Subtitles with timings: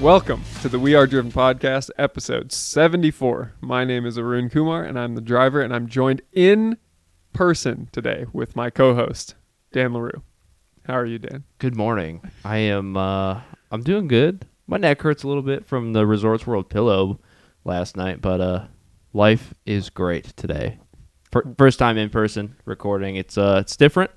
[0.00, 3.52] Welcome to the We Are Driven podcast, episode 74.
[3.60, 6.78] My name is Arun Coumar, and I'm the driver, and I'm joined in
[7.34, 9.34] person today with my co host,
[9.72, 10.22] Dan Larou.
[10.86, 11.44] How are you, Dan?
[11.58, 12.22] Good morning.
[12.46, 14.46] I am uh I'm doing good.
[14.66, 17.20] My neck hurts a little bit from the Resorts World pillow
[17.66, 18.66] last night, but uh
[19.12, 20.78] life is great today.
[21.58, 23.16] First time in person recording.
[23.16, 24.10] It's uh it's different.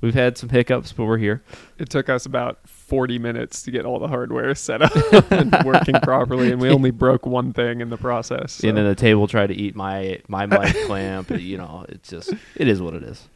[0.00, 1.44] We've had some hiccups, but we're here.
[1.76, 4.92] It took us about 40 minutes to get all the hardware set up
[5.30, 8.52] and working properly, and we only broke one thing in the process.
[8.52, 11.30] so- And then the table tried to eat my my mic clamp.
[11.30, 13.28] You know, it's just it is what it is.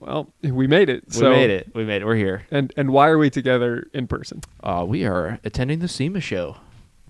[0.00, 1.04] well, we made it.
[1.08, 1.74] We so, made it.
[1.74, 2.04] We made it.
[2.04, 2.46] We're here.
[2.50, 4.42] And, and why are we together in person?
[4.62, 6.56] Uh we are attending the SEMA show.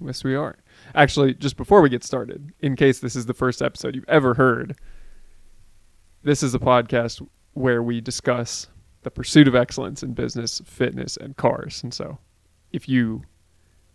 [0.01, 0.57] Yes, we are.
[0.95, 4.35] Actually, just before we get started, in case this is the first episode you've ever
[4.35, 4.77] heard,
[6.23, 8.69] this is a podcast where we discuss
[9.03, 11.83] the pursuit of excellence in business, fitness, and cars.
[11.83, 12.19] And so,
[12.73, 13.23] if you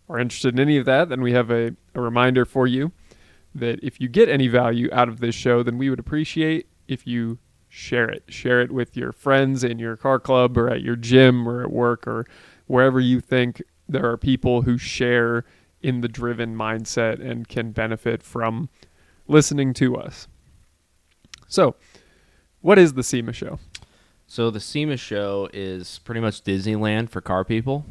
[0.08, 2.92] are interested in any of that, then we have a, a reminder for you
[3.54, 7.06] that if you get any value out of this show, then we would appreciate if
[7.06, 8.24] you share it.
[8.28, 11.70] Share it with your friends in your car club or at your gym or at
[11.70, 12.26] work or
[12.66, 15.44] wherever you think there are people who share
[15.82, 18.68] in the driven mindset and can benefit from
[19.28, 20.26] listening to us.
[21.48, 21.76] So,
[22.60, 23.58] what is the SEMA show?
[24.26, 27.86] So the SEMA show is pretty much Disneyland for car people.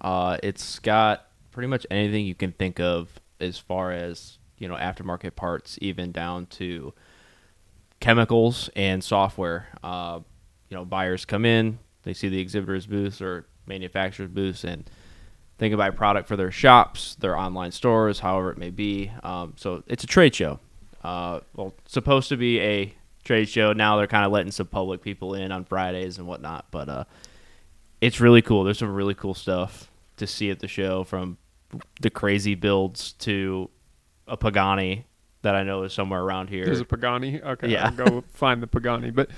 [0.00, 4.76] Uh, it's got pretty much anything you can think of as far as you know
[4.76, 6.94] aftermarket parts, even down to
[8.00, 9.68] chemicals and software.
[9.82, 10.20] Uh,
[10.68, 14.88] you know, buyers come in, they see the exhibitors' booths or manufacturers' booths, and
[15.58, 19.12] think about a product for their shops, their online stores, however it may be.
[19.22, 20.60] Um, so it's a trade show.
[21.02, 22.94] Uh, well, supposed to be a
[23.24, 23.72] trade show.
[23.72, 27.04] Now they're kind of letting some public people in on Fridays and whatnot, but uh,
[28.00, 28.64] it's really cool.
[28.64, 31.38] There's some really cool stuff to see at the show, from
[32.00, 33.68] the crazy builds to
[34.28, 35.06] a Pagani
[35.42, 36.64] that I know is somewhere around here.
[36.64, 37.42] There's a Pagani.
[37.42, 37.86] Okay, Yeah.
[37.86, 39.10] I'll go find the Pagani.
[39.10, 39.30] But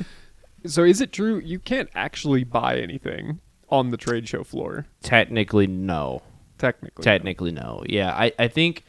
[0.67, 4.87] so is it true you can't actually buy anything on the trade show floor?
[5.03, 6.23] Technically, no.
[6.59, 7.03] Technically.
[7.03, 7.83] Technically, no.
[7.87, 8.85] Yeah, I, I think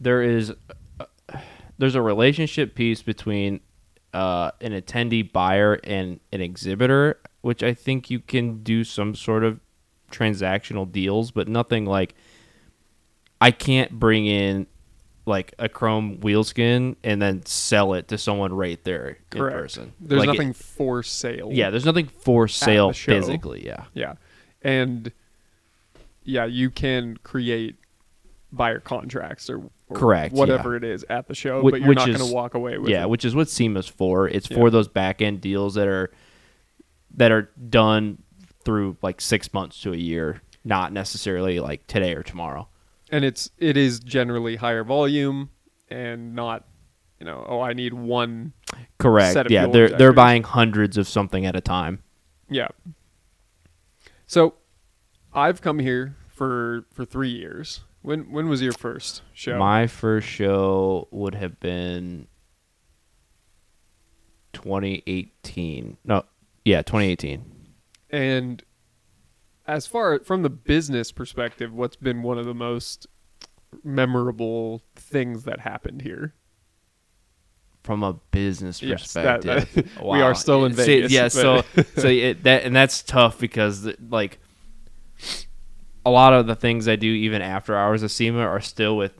[0.00, 0.52] there is
[0.98, 1.04] uh,
[1.78, 3.60] there's a relationship piece between
[4.12, 9.44] uh, an attendee buyer and an exhibitor, which I think you can do some sort
[9.44, 9.60] of
[10.10, 12.14] transactional deals, but nothing like
[13.40, 14.66] I can't bring in
[15.26, 19.54] like a chrome wheel skin and then sell it to someone right there Correct.
[19.54, 19.92] in person.
[20.00, 21.50] There's Like, it- nothing for sale.
[21.52, 23.64] yeah, there's nothing for sale physically.
[23.64, 23.84] Yeah.
[23.94, 24.14] Yeah.
[24.62, 25.12] And
[26.24, 27.76] yeah, you can create
[28.52, 32.06] buyer contracts or, or Correct, whatever it is at the show, Wh- but you're not
[32.06, 33.10] going to walk away with yeah, it.
[33.10, 34.28] which is what SEMA's for.
[34.28, 34.56] It's Yeah.
[34.56, 36.10] for those back end deals that are
[37.16, 38.22] that are done
[38.64, 42.68] through like six months to a year, not necessarily like today or tomorrow.
[43.10, 45.50] and it's it is generally higher volume
[45.88, 46.66] and not
[47.18, 48.52] you know oh I need one
[48.98, 49.32] Correct.
[49.32, 52.02] Set of yeah, they're they're buying hundreds of something at a time.
[52.48, 52.68] yeah.
[54.26, 54.54] So,
[55.32, 57.80] I've come here for for three years.
[58.02, 59.58] When when was your first show?
[59.58, 62.26] My first show would have been
[64.52, 65.96] 2018.
[66.04, 66.24] No,
[66.64, 67.44] yeah, 2018.
[68.10, 68.62] and
[69.66, 73.06] as far from the business perspective, what's been one of the most
[73.84, 76.34] memorable things that happened here?
[77.84, 81.32] From a business Yes, that- perspective, that- we are still in See, Vegas, Yeah, but-
[81.32, 81.62] so
[82.00, 84.38] so it, that and that's tough because like
[86.04, 89.12] a lot of the things I do even after hours of SEMA are still with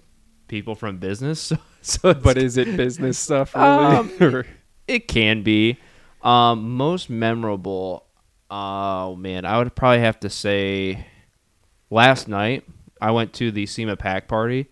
[0.49, 1.53] people from business.
[1.83, 3.67] So, so But is it business stuff really?
[3.67, 4.45] Um,
[4.87, 5.79] it can be
[6.21, 8.05] um, most memorable.
[8.51, 11.07] Oh man, I would probably have to say
[11.89, 12.65] last night
[13.01, 14.69] I went to the SEMA pack party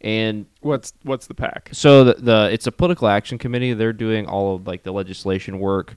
[0.00, 1.70] and what's what's the pack?
[1.72, 3.72] so the, the it's a political action committee.
[3.72, 5.94] They're doing all of like the legislation work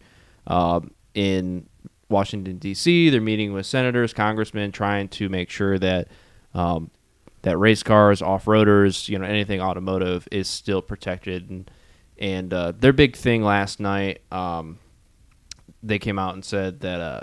[0.47, 1.67] um, in
[2.11, 3.09] Washington D.C.
[3.09, 6.07] They're meeting with senators, congressmen, trying to make sure that
[6.53, 6.91] um,
[7.41, 11.49] that race cars, off roaders, you know, anything automotive is still protected.
[11.49, 11.71] And
[12.17, 14.77] and uh, their big thing last night, um,
[15.81, 17.21] they came out and said that uh,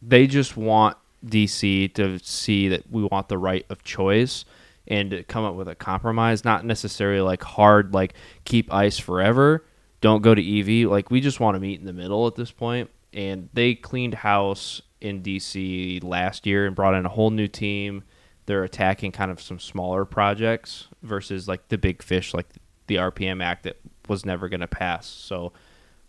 [0.00, 0.96] they just want
[1.26, 4.44] DC to see that we want the right of choice
[4.86, 8.14] and to come up with a compromise, not necessarily like hard, like
[8.44, 9.64] keep ice forever,
[10.00, 10.88] don't go to EV.
[10.90, 12.90] Like we just want to meet in the middle at this point.
[13.12, 18.04] And they cleaned house in DC last year and brought in a whole new team.
[18.46, 22.46] They're attacking kind of some smaller projects versus like the big fish, like
[22.86, 23.78] the RPM Act that
[24.08, 25.06] was never going to pass.
[25.06, 25.52] So,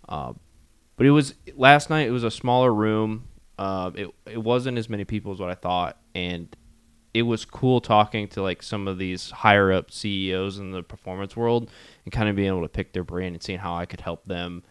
[0.09, 0.33] uh,
[0.97, 2.07] but it was last night.
[2.07, 3.27] It was a smaller room.
[3.57, 6.55] Uh, it it wasn't as many people as what I thought, and
[7.13, 11.35] it was cool talking to like some of these higher up CEOs in the performance
[11.35, 11.69] world
[12.05, 14.25] and kind of being able to pick their brain and seeing how I could help
[14.25, 14.63] them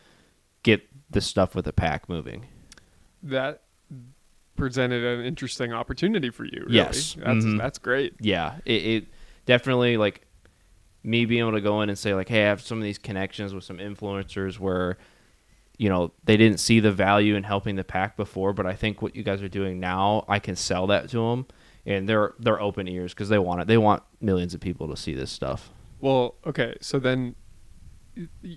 [0.62, 2.46] get the stuff with the pack moving.
[3.22, 3.62] That
[4.56, 6.62] presented an interesting opportunity for you.
[6.64, 6.74] Really.
[6.76, 7.14] Yes.
[7.18, 7.58] that's Mhm.
[7.58, 8.14] that's great.
[8.20, 9.06] Yeah, it, it
[9.46, 10.26] definitely like
[11.02, 12.98] me being able to go in and say like, hey, I have some of these
[12.98, 14.98] connections with some influencers where
[15.78, 19.00] you know they didn't see the value in helping the pack before, but I think
[19.00, 21.46] what you guys are doing now, I can sell that to them,
[21.86, 23.66] and they're they're open ears because they want it.
[23.66, 25.70] They want millions of people to see this stuff.
[26.00, 27.34] Well, okay, so then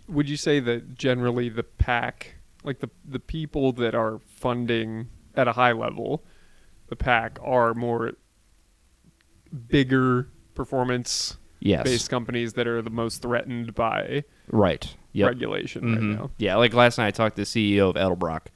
[0.07, 5.47] would you say that generally the pack, like the the people that are funding at
[5.47, 6.23] a high level,
[6.87, 8.13] the pack are more
[9.67, 14.95] bigger performance Yes, based companies that are the most threatened by right.
[15.13, 15.27] Yep.
[15.29, 15.93] regulation Mhm.
[15.95, 16.31] right now.
[16.37, 18.47] Yeah, like last night I talked to the CEO of Edelbrock.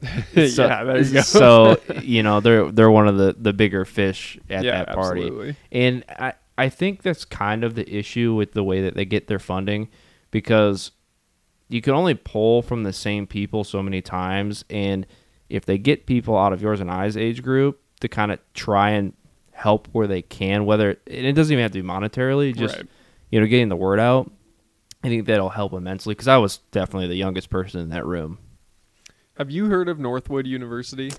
[0.48, 1.20] So- yeah, there you go.
[1.20, 5.20] so you know they're they're one of the the bigger fish at yeah, that party.
[5.22, 5.56] absolutely.
[5.70, 9.26] And I, I think that's kind of the issue with the way that they get
[9.26, 9.88] their funding
[10.30, 10.92] because
[11.68, 14.64] you can only pull from the same people so many times.
[14.70, 15.06] And
[15.48, 18.90] if they get people out of yours and I's age group to kind of try
[18.90, 19.12] and
[19.52, 22.86] help where they can, whether and it doesn't even have to be monetarily, just Right.
[23.30, 24.30] you know, getting the word out,
[25.04, 28.38] I think that'll help immensely because I was definitely the youngest person in that room.
[29.36, 31.12] Have you heard of Northwood University?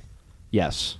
[0.51, 0.97] Yes.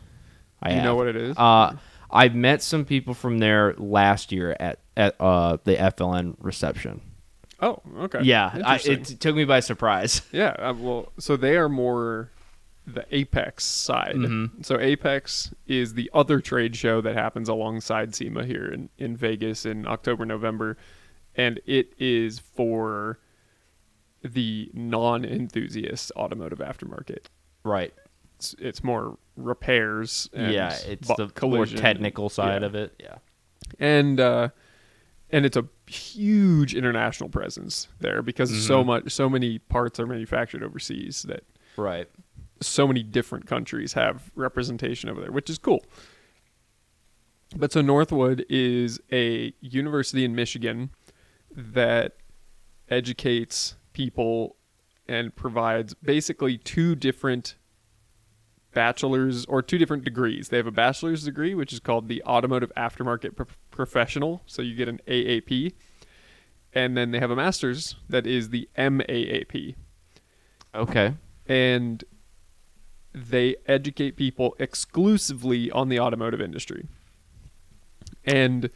[0.62, 0.84] I you have.
[0.86, 1.36] know what it is?
[1.38, 1.76] Uh,
[2.10, 7.02] I met some people from there last year at at uh, the FLN reception.
[7.62, 8.22] Oh, okay.
[8.24, 10.22] Yeah, I, it took me by surprise.
[10.32, 12.32] Yeah, uh, well, so they are more
[12.88, 14.16] the AAPEX side.
[14.16, 14.66] Mhm.
[14.66, 19.66] So AAPEX is the other trade show that happens alongside SEMA here in, in Vegas
[19.66, 20.78] in October, November,
[21.36, 23.20] and it is for
[24.24, 27.26] the non-enthusiast automotive aftermarket.
[27.64, 27.94] Right.
[28.38, 30.30] It's, it's more repairs.
[30.34, 31.78] And yeah, it's the more collision.
[31.80, 32.68] technical side Yeah.
[32.68, 32.94] of it.
[33.00, 33.16] Yeah.
[33.80, 34.50] and uh,
[35.32, 38.86] and it's a huge international presence there because so Mhm.
[38.88, 41.44] much, so many parts are manufactured overseas that
[41.78, 42.10] Right.
[42.60, 45.86] so many different countries have representation over there, which is cool.
[47.56, 50.92] But so Northwood is a university in Michigan
[51.52, 52.16] that
[52.90, 54.56] educates people
[55.08, 57.56] and provides basically two different
[58.74, 60.48] bachelor's or two different degrees.
[60.48, 63.36] They have a bachelor's degree, which is called the Automotive Aftermarket
[63.86, 65.74] Professional, so you get an AAP.
[66.72, 69.76] And then they have a master's that is the MAAP
[70.76, 71.16] Okay.
[71.48, 72.04] and
[73.14, 76.86] they educate people exclusively on the automotive industry.
[78.24, 78.70] And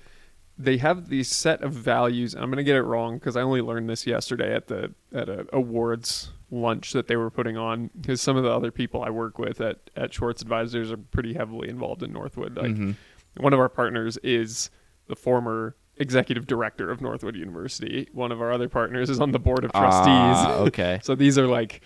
[0.57, 2.33] they have these set of values.
[2.33, 4.91] and I'm going to get it wrong because I only learned this yesterday at the
[5.13, 7.91] at a awards lunch that they were putting on.
[8.01, 11.33] Because some of the other people I work with at at Schwartz Advisors are pretty
[11.33, 12.57] heavily involved in Northwood.
[12.57, 12.95] Like Mhm.
[13.37, 14.69] one of our partners is
[15.07, 18.09] the former executive director of Northwood University.
[18.11, 20.07] One of our other partners is on the board of trustees.
[20.07, 20.99] Ah, okay.
[21.03, 21.81] So these are like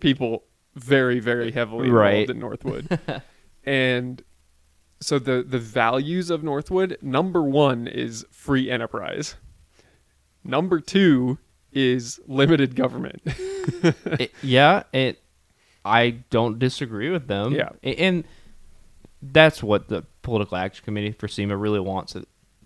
[0.00, 0.44] people
[0.74, 2.30] very, very heavily involved Right.
[2.30, 2.98] in Northwood.
[3.64, 4.22] and
[5.00, 9.36] so the the values of Northwood, number one is free enterprise.
[10.42, 11.38] Number two
[11.72, 13.22] is limited government.
[14.06, 15.20] It- yeah, it.
[15.84, 17.52] I don't disagree with them.
[17.52, 17.70] Yeah.
[17.82, 18.24] And
[19.22, 22.16] that's what the political action committee for SEMA really wants.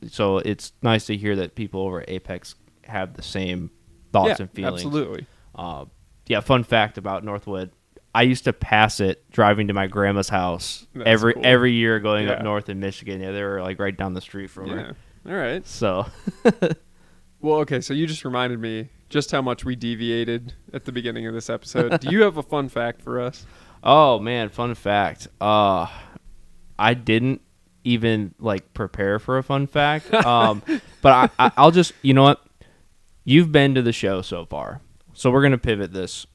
[0.09, 2.55] So it's nice to hear that people over at AAPEX
[2.85, 3.71] have the same
[4.13, 4.85] thoughts yeah, and feelings.
[4.85, 5.27] absolutely.
[5.55, 5.85] Uh,
[6.27, 7.71] yeah, fun fact about Northwood.
[8.15, 11.47] I used to pass it driving to my grandma's house That's every cool.
[11.47, 12.35] every year going Yeah.
[12.35, 13.21] up north in Michigan.
[13.21, 14.75] Yeah, they were like right down the street from Yeah.
[14.75, 14.97] her.
[15.27, 15.67] All right.
[15.67, 16.07] So
[17.41, 21.27] Well, okay, so you just reminded me just how much we deviated at the beginning
[21.27, 22.01] of this episode.
[22.01, 23.47] Do you have a fun fact for us?
[23.83, 25.29] Oh man, fun fact.
[25.41, 25.87] Uh
[26.79, 27.41] I didn't
[27.85, 30.13] even like prepare for a fun fact.
[30.13, 30.63] Um
[31.03, 32.45] but I, I I'll just you know what?
[33.25, 34.81] You've been to the show so far.
[35.13, 36.27] So we're gonna pivot this.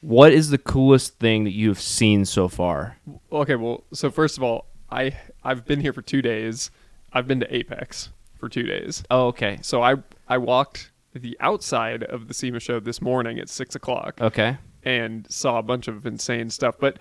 [0.00, 2.96] What is the coolest thing that you've seen so far?
[3.30, 6.70] Okay, well, so first of all, I I've been here for 2 days.
[7.12, 9.04] I've been to AAPEX for 2 days.
[9.10, 9.58] Oh, okay.
[9.62, 9.96] So I
[10.28, 14.56] I walked the outside of the SEMA show this morning at six o'clock Okay.
[14.82, 16.76] and saw a bunch of insane stuff.
[16.80, 16.98] But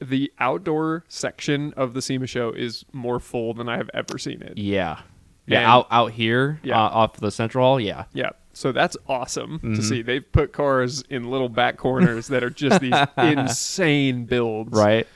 [0.00, 4.42] the outdoor section of the SEMA show is more full than I have ever seen
[4.42, 4.58] it.
[4.58, 5.00] Yeah.
[5.46, 6.76] Yeah, And- out out here, Yeah.
[6.84, 7.80] uh, off the central hall.
[7.80, 8.30] Yeah, Yeah.
[8.52, 9.82] So that's awesome to Mhm.
[9.82, 10.02] see.
[10.02, 14.72] They've put cars in little back corners that are just these insane builds.
[14.76, 15.06] right.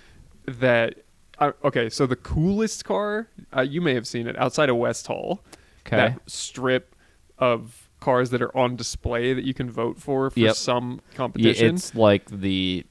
[0.46, 0.96] That
[1.38, 1.88] uh, okay.
[1.88, 5.42] So the coolest car, uh, you may have seen it outside of West Hall.
[5.86, 5.96] Okay.
[5.96, 6.94] That strip
[7.38, 10.54] of cars that are on display that you can vote for for Yep.
[10.56, 11.74] some Yeah, competition.
[11.76, 12.84] it's like the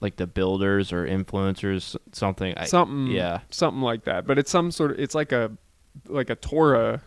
[0.00, 2.54] like the builders or influencers something.
[2.56, 3.40] I, something yeah.
[3.50, 4.26] something like that.
[4.26, 5.52] But it's some sort of it's like a
[6.08, 7.02] like a TORA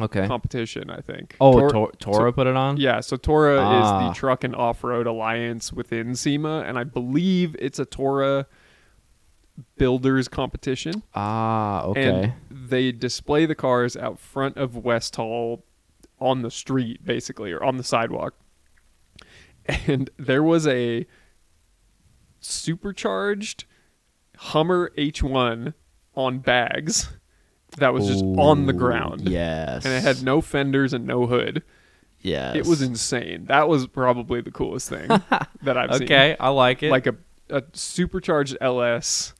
[0.00, 0.26] Okay.
[0.26, 1.36] competition, I think.
[1.40, 2.78] Oh, Tor- Tor- Toro put it on.
[2.78, 4.08] Yeah, so TORA Ah.
[4.08, 8.46] is the truck and off-road alliance within SEMA, and I believe it's a TORA
[9.76, 11.04] builders competition.
[11.14, 12.02] Ah, okay.
[12.08, 15.64] And they display the cars out front of West Hall
[16.20, 18.34] on the street, basically, or on the sidewalk.
[19.86, 21.06] And there was a
[22.44, 23.64] supercharged
[24.36, 25.74] Hummer H1
[26.16, 27.08] on bags
[27.78, 29.28] that was just on the ground.
[29.28, 29.84] Yes.
[29.84, 31.62] And it had no fenders and no hood.
[32.20, 32.56] Yes.
[32.56, 33.46] It was insane.
[33.46, 35.08] That was probably the coolest thing
[35.62, 36.04] that I've seen.
[36.04, 36.90] Okay, I like it.
[36.90, 37.16] Like a,
[37.50, 39.34] a supercharged LS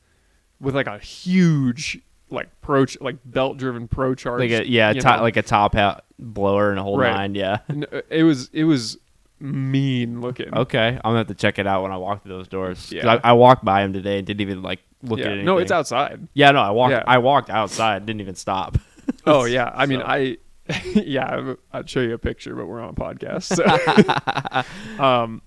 [0.60, 1.98] with like a huge
[2.30, 4.40] like pro ch- like belt driven pro charge.
[4.40, 5.22] like a yeah, you to- know.
[5.22, 7.12] like a top hat blower and a whole Right.
[7.14, 7.34] nine.
[7.34, 7.58] Yeah.
[7.70, 8.98] Uh, it was it was
[9.44, 10.52] mean looking.
[10.54, 12.90] Okay, I'm gonna have to check it out when I walk through those doors.
[12.90, 13.18] Yeah.
[13.22, 15.26] I, I walked by him today and didn't even like look yeah.
[15.26, 15.44] at it.
[15.44, 16.26] No, it's outside.
[16.32, 16.92] Yeah, no, I walked.
[16.92, 17.04] Yeah.
[17.06, 18.78] I walked outside, didn't even stop.
[19.26, 19.70] Oh yeah.
[19.74, 20.38] I mean So- I
[20.94, 23.54] yeah, I'd show you a picture, but we're on a podcast.
[23.54, 25.02] So.
[25.04, 25.42] um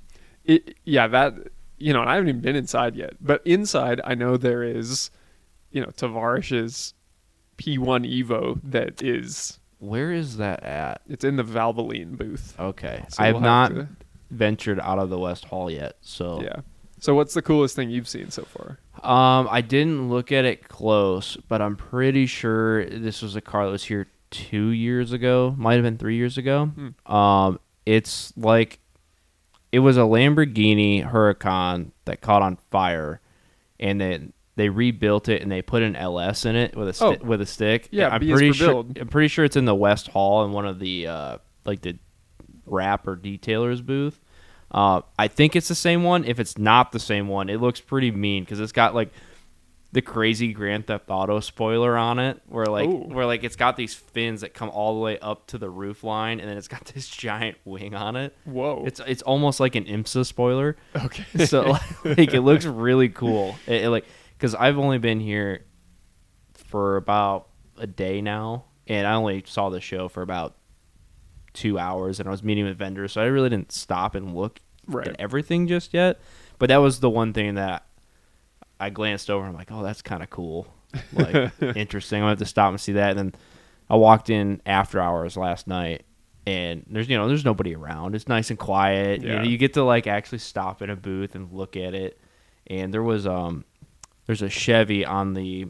[0.45, 1.33] it yeah, that
[1.79, 3.15] you know, and I haven't even been inside yet.
[3.19, 5.09] But inside I know there is,
[5.71, 6.93] you know, Tavarish's
[7.57, 11.01] P one Evo that is Where is that at?
[11.07, 12.55] it's in the Valvoline booth.
[12.59, 13.87] Okay, So I have we'll not to-
[14.31, 15.97] ventured out of the West Hall yet.
[16.01, 16.61] So yeah.
[16.99, 18.79] So what's the coolest thing you've seen so far?
[19.03, 23.65] Um, I didn't look at it close, but I'm pretty sure this was a car
[23.65, 25.53] that was here two years ago.
[25.57, 26.65] Might have been three years ago.
[27.05, 27.13] Hmm.
[27.15, 28.79] Um, it's like
[29.71, 33.21] it was a Lamborghini Huracan that caught on fire,
[33.79, 37.05] and then they rebuilt it and they put an LS in it with a sti-
[37.21, 37.25] Oh.
[37.25, 37.87] with a stick.
[37.91, 38.85] Yeah, I'm B pretty sure.
[38.99, 41.97] I'm pretty sure it's in the West Hall in one of the uh, like the
[42.65, 44.19] wrap or detailers booth.
[44.69, 46.25] Uh, I think it's the same one.
[46.25, 49.13] If it's not the same one, it looks pretty mean because it's got like
[49.93, 53.07] the crazy Grand Theft Auto spoiler on it, where like Ooh.
[53.07, 56.03] where like it's got these fins that come all the way up to the roof
[56.03, 58.35] line, and then it's got this giant wing on it.
[58.43, 58.83] Whoa.
[58.85, 60.75] It's it's almost like an IMSA spoiler.
[60.95, 61.45] okay.
[61.45, 63.55] So like it looks really cool.
[63.67, 64.05] It, it, like
[64.37, 65.65] because I've only been here
[66.53, 70.55] for about a day now, and I only saw the show for about
[71.53, 74.59] two hours, and I was meeting with vendors, so I really didn't stop and look
[74.87, 75.07] Right.
[75.07, 76.19] at everything just yet.
[76.59, 77.85] But that was the one thing that
[78.79, 79.43] I glanced over.
[79.45, 80.73] and I'm like, oh, that's kind of cool,
[81.13, 82.17] like interesting.
[82.19, 83.11] I'm gonna have to stop and see that.
[83.11, 83.35] And then
[83.89, 86.03] I walked in after hours last night,
[86.45, 88.15] and there's you know there's nobody around.
[88.15, 89.21] It's nice and quiet.
[89.23, 92.19] You, know, you get to like actually stop in a booth and look at it.
[92.67, 93.65] And there was um
[94.27, 95.67] there's a Chevy on the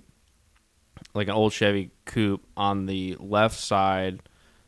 [1.14, 4.22] like an old Chevy coupe on the left side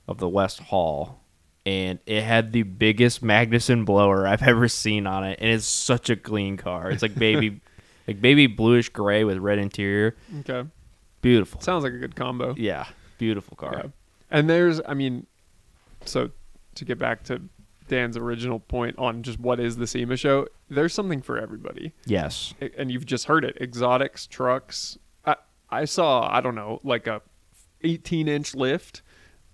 [0.08, 1.19] of the West Hall.
[1.65, 6.10] And it had the biggest Magnuson blower I've ever seen on it, and it's such
[6.10, 6.89] a clean car.
[6.89, 7.62] It's like baby,
[8.08, 10.15] like baby bluish gray with red interior.
[10.39, 10.67] okay.
[11.22, 11.60] Beautiful.
[11.60, 12.55] Sounds like a good combo.
[12.58, 12.86] Yeah,
[13.17, 13.74] beautiful car.
[13.75, 13.89] Yeah.
[14.31, 15.27] And there's, I mean,
[16.05, 16.31] so
[16.75, 17.41] to get back to
[17.89, 21.93] Dan's original point on just what is the SEMA show, there's something for everybody.
[22.05, 22.53] Yes.
[22.77, 24.98] And you've just heard it exotics, trucks.
[25.25, 25.36] I,
[25.69, 27.22] I saw, I don't know, like a
[27.81, 29.01] 18 inch lift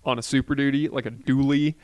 [0.04, 1.74] on a Super Duty, like a dually,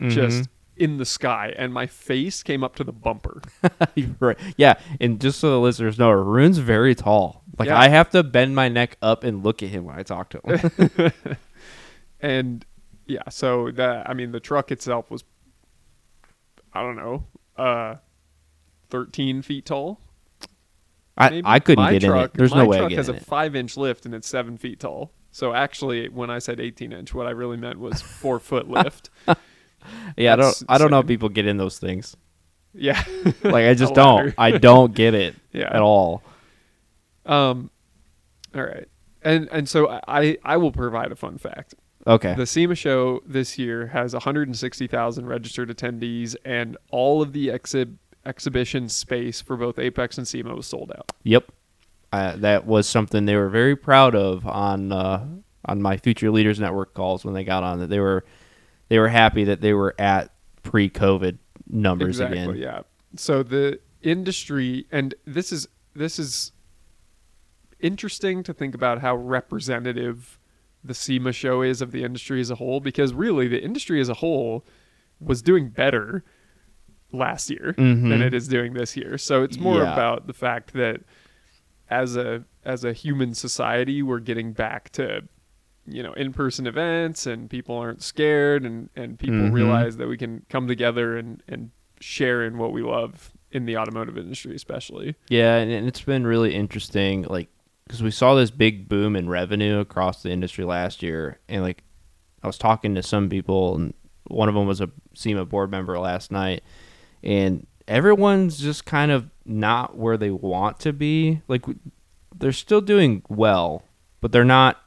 [0.00, 0.10] mm-hmm.
[0.10, 1.52] just in the sky.
[1.56, 3.42] And my face came up to the bumper.
[4.20, 4.38] Right.
[4.56, 7.42] Yeah, and just so the listeners know, Arun's very tall.
[7.58, 7.78] Like Yeah.
[7.78, 10.40] I have to bend my neck up and look at him when I talk to
[10.40, 11.12] him.
[12.20, 12.64] and
[13.06, 15.24] yeah, so that, I mean, the truck itself was,
[16.74, 17.24] I don't know,
[17.56, 17.96] uh,
[18.90, 20.00] 13 feet tall.
[21.16, 22.38] I, I couldn't My get in truck, it.
[22.38, 25.12] There's no way I truck has a five inch lift and it's seven feet tall.
[25.30, 29.10] So actually, when I said 18 inch, what I really meant was four foot lift.
[30.16, 30.46] Yeah, I don't.
[30.46, 32.16] That's I don't know if people get in those things.
[32.74, 33.02] Yeah.
[33.44, 34.34] Like I just don't.
[34.38, 35.68] I don't get it Yeah.
[35.74, 36.22] at all.
[37.26, 37.70] Um.
[38.54, 38.88] All right.
[39.22, 41.74] And and so I I will provide a fun fact.
[42.06, 42.34] Okay.
[42.34, 48.88] The SEMA show this year has 160,000 registered attendees, and all of the exhib- exhibition
[48.88, 51.12] space for both AAPEX and SEMA was sold out.
[51.22, 51.52] Yep.
[52.12, 55.24] Uh, that was something they were very proud of on uh,
[55.64, 57.78] on my Future Leaders Network calls when they got on.
[57.78, 58.24] That they were
[58.88, 60.30] they were happy that they were at
[60.62, 62.56] pre-COVID numbers exactly, again.
[62.56, 62.82] Yeah.
[63.16, 66.52] So the industry, and this is this is
[67.80, 70.38] interesting to think about how representative
[70.84, 74.08] the SEMA show is of the industry as a whole, because really the industry as
[74.08, 74.64] a whole
[75.20, 76.24] was doing better
[77.12, 78.08] last year Mhm.
[78.08, 79.18] than it is doing this year.
[79.18, 79.92] So it's more Yeah.
[79.92, 81.02] about the fact that
[81.90, 85.22] as a as a human society, we're getting back to
[85.86, 89.52] you know in-person events and people aren't scared and and people Mhm.
[89.52, 91.70] realize that we can come together and and
[92.00, 95.14] share in what we love in the automotive industry, especially.
[95.28, 97.48] Yeah, and it's been really interesting, like
[97.86, 101.82] because we saw this big boom in revenue across the industry last year, and like
[102.42, 103.94] I was talking to some people, and
[104.28, 106.62] one of them was a SEMA board member last night,
[107.22, 111.42] and everyone's just kind of not where they want to be.
[111.48, 111.64] Like
[112.36, 113.84] they're still doing well,
[114.20, 114.78] but they're not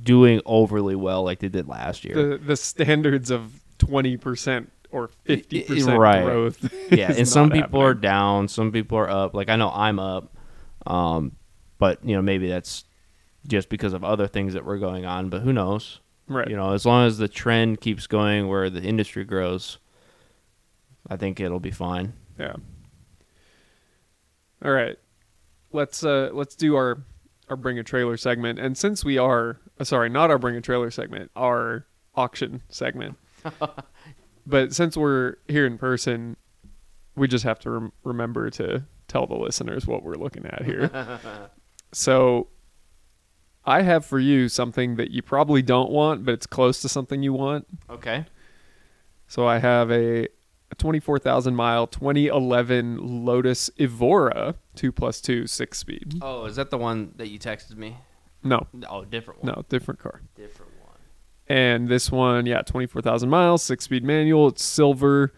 [0.00, 2.14] doing overly well like they did last year.
[2.14, 6.22] The the standards of twenty percent or fifty percent Right.
[6.24, 6.72] growth.
[6.92, 9.34] yeah, and some people are down, some people are up.
[9.34, 10.36] Like I know I'm up,
[10.86, 11.32] um,
[11.80, 12.84] but you know maybe that's
[13.48, 15.28] just because of other things that were going on.
[15.30, 15.98] But who knows?
[16.30, 16.48] right.
[16.48, 19.78] You know, as long as the trend keeps going where the industry grows,
[21.08, 22.14] I think it'll be fine.
[22.38, 22.56] Yeah.
[24.64, 24.96] All right.
[25.72, 27.02] Let's uh let's do our
[27.48, 28.58] our bring a trailer segment.
[28.58, 33.16] And since we are uh, sorry, not our bring a trailer segment, our auction segment.
[34.46, 36.36] but since we're here in person,
[37.16, 41.50] we just have to rem- remember to tell the listeners what we're looking at here.
[41.92, 42.48] so
[43.64, 47.22] I have for you something that you probably don't want, but it's close to something
[47.22, 47.66] you want.
[47.88, 48.26] Okay.
[49.26, 50.24] So I have a,
[50.70, 56.14] a 24,000 mile 2011 Lotus Evora 2 plus 2 six speed.
[56.22, 57.96] Oh, is that the one that you texted me?
[58.42, 59.54] No, Oh, different one.
[59.54, 60.22] no, different car.
[60.34, 60.96] different one.
[61.46, 64.48] And this one, yeah, 24,000 miles, six speed manual.
[64.48, 65.32] It's silver,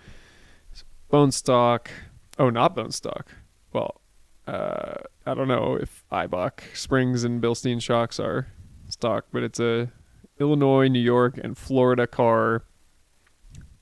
[0.70, 1.90] it's bone stock.
[2.38, 3.32] Oh, not bone stock.
[3.72, 4.01] Well,
[4.46, 4.94] uh,
[5.26, 8.48] I don't know if Eibach springs and Bilstein shocks are
[8.88, 9.92] stock, but it's a
[10.40, 12.64] Illinois, New York, and Florida car.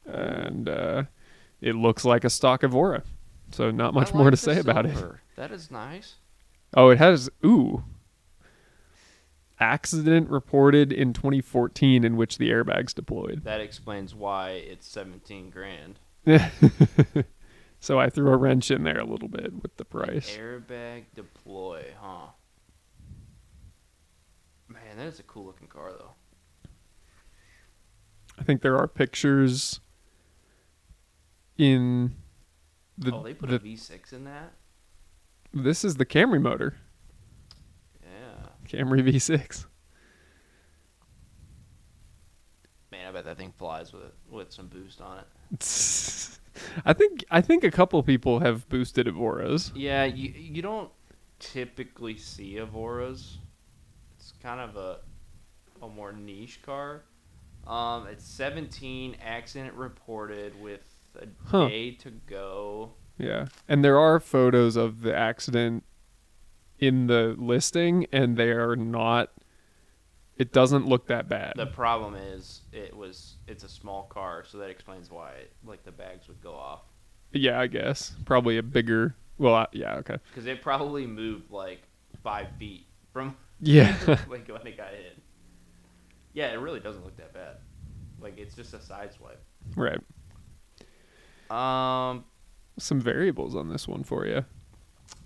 [0.05, 1.05] And uh,
[1.61, 3.05] it looks like a stock Evora.
[3.53, 4.97] So not much I more to say about it.
[5.37, 6.17] That is nice.
[6.75, 7.85] Oh, it has ooh.
[9.59, 13.43] Accident reported in 2014 in which the airbags deployed.
[13.45, 15.99] That explains why it's 17 grand.
[17.81, 20.37] so I threw a wrench in there a little bit with the price.
[20.37, 22.27] Airbag deploy, huh?
[24.69, 26.13] Man, that is a cool looking car though.
[28.39, 29.81] I think there are pictures
[31.59, 32.15] in
[32.97, 34.53] the, oh, they put the a V6 in that?
[35.53, 36.77] this is the Camry motor,
[38.03, 38.47] Yeah.
[38.69, 39.67] Camry V6.
[42.93, 45.27] Man, I bet that thing flies with with some boost on it.
[46.85, 49.71] I think I think a couple people have boosted Evoras.
[49.75, 50.91] Yeah, you you don't
[51.39, 53.37] typically see Avoras.
[54.17, 54.99] It's kind of a
[55.83, 57.03] a more niche car.
[57.67, 60.83] Um, it's 17 accident reported with
[61.21, 61.69] a Huh.
[61.69, 62.93] day to go.
[63.19, 65.85] Yeah, and there are photos of the accident
[66.79, 69.31] in the listing, and they are not.
[70.41, 71.53] It doesn't look that bad.
[71.57, 75.33] The problem is it was it's a small car, so that explains why
[75.65, 76.81] like the bags would go off
[77.33, 79.15] yeah, I guess probably a bigger.
[79.39, 80.17] Well, uh, yeah, okay.
[80.31, 81.83] because it probably moved like
[82.23, 85.19] five feet from Yeah, like when it got hit.
[86.33, 87.57] Yeah, it really doesn't look that bad.
[88.21, 89.43] Like it's just a side swipe.
[89.77, 90.01] right.
[91.51, 92.25] Um,
[92.79, 94.45] Some variables on this one for you.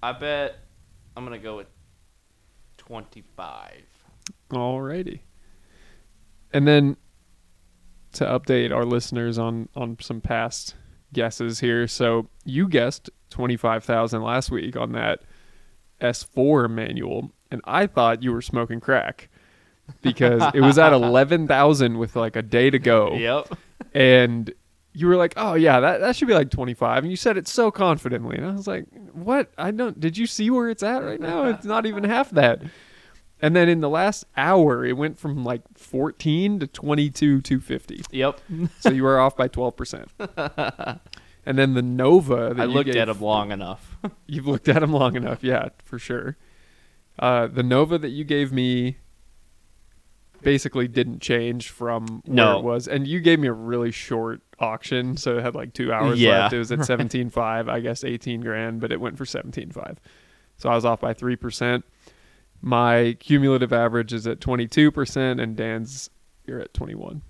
[0.02, 0.58] I bet
[1.16, 1.68] I'm gonna go with
[2.76, 3.82] twenty five.
[4.54, 5.20] Alrighty.
[6.52, 6.96] And then
[8.12, 10.74] to update our listeners on on some past
[11.12, 11.86] guesses here.
[11.88, 15.22] So you guessed 25,000 last week on that
[16.00, 19.28] S4 manual and I thought you were smoking crack
[20.02, 23.48] because it was at 11,000 with like a day to go Yep.
[23.94, 24.52] and
[24.96, 27.48] you were like, "Oh yeah, that that should be like 25." And you said it
[27.48, 28.36] so confidently.
[28.36, 29.50] And I was like, "What?
[29.58, 31.46] I don't Did you see where it's at right now?
[31.46, 32.62] It's not even half that."
[33.42, 38.02] And then in the last hour, it went from like 14 to 22 250.
[38.10, 38.40] Yep.
[38.80, 41.00] So you were off by 12%.
[41.46, 43.98] And then the Nova that I you looked gave- at him long enough.
[44.26, 46.38] You've looked at him long enough, yeah, for sure.
[47.18, 48.96] Uh, the Nova that you gave me
[50.42, 52.58] basically didn't change from where No.
[52.58, 55.92] it was, and you gave me a really short auction, so it had like two
[55.92, 56.44] hours Yeah.
[56.44, 56.54] left.
[56.54, 59.98] It was at seventeen five, I guess eighteen grand, but it went for seventeen five,
[60.56, 61.84] so I was off by three percent.
[62.66, 66.08] My cumulative average is at twenty two percent, and Dan's
[66.46, 67.20] you're at twenty one.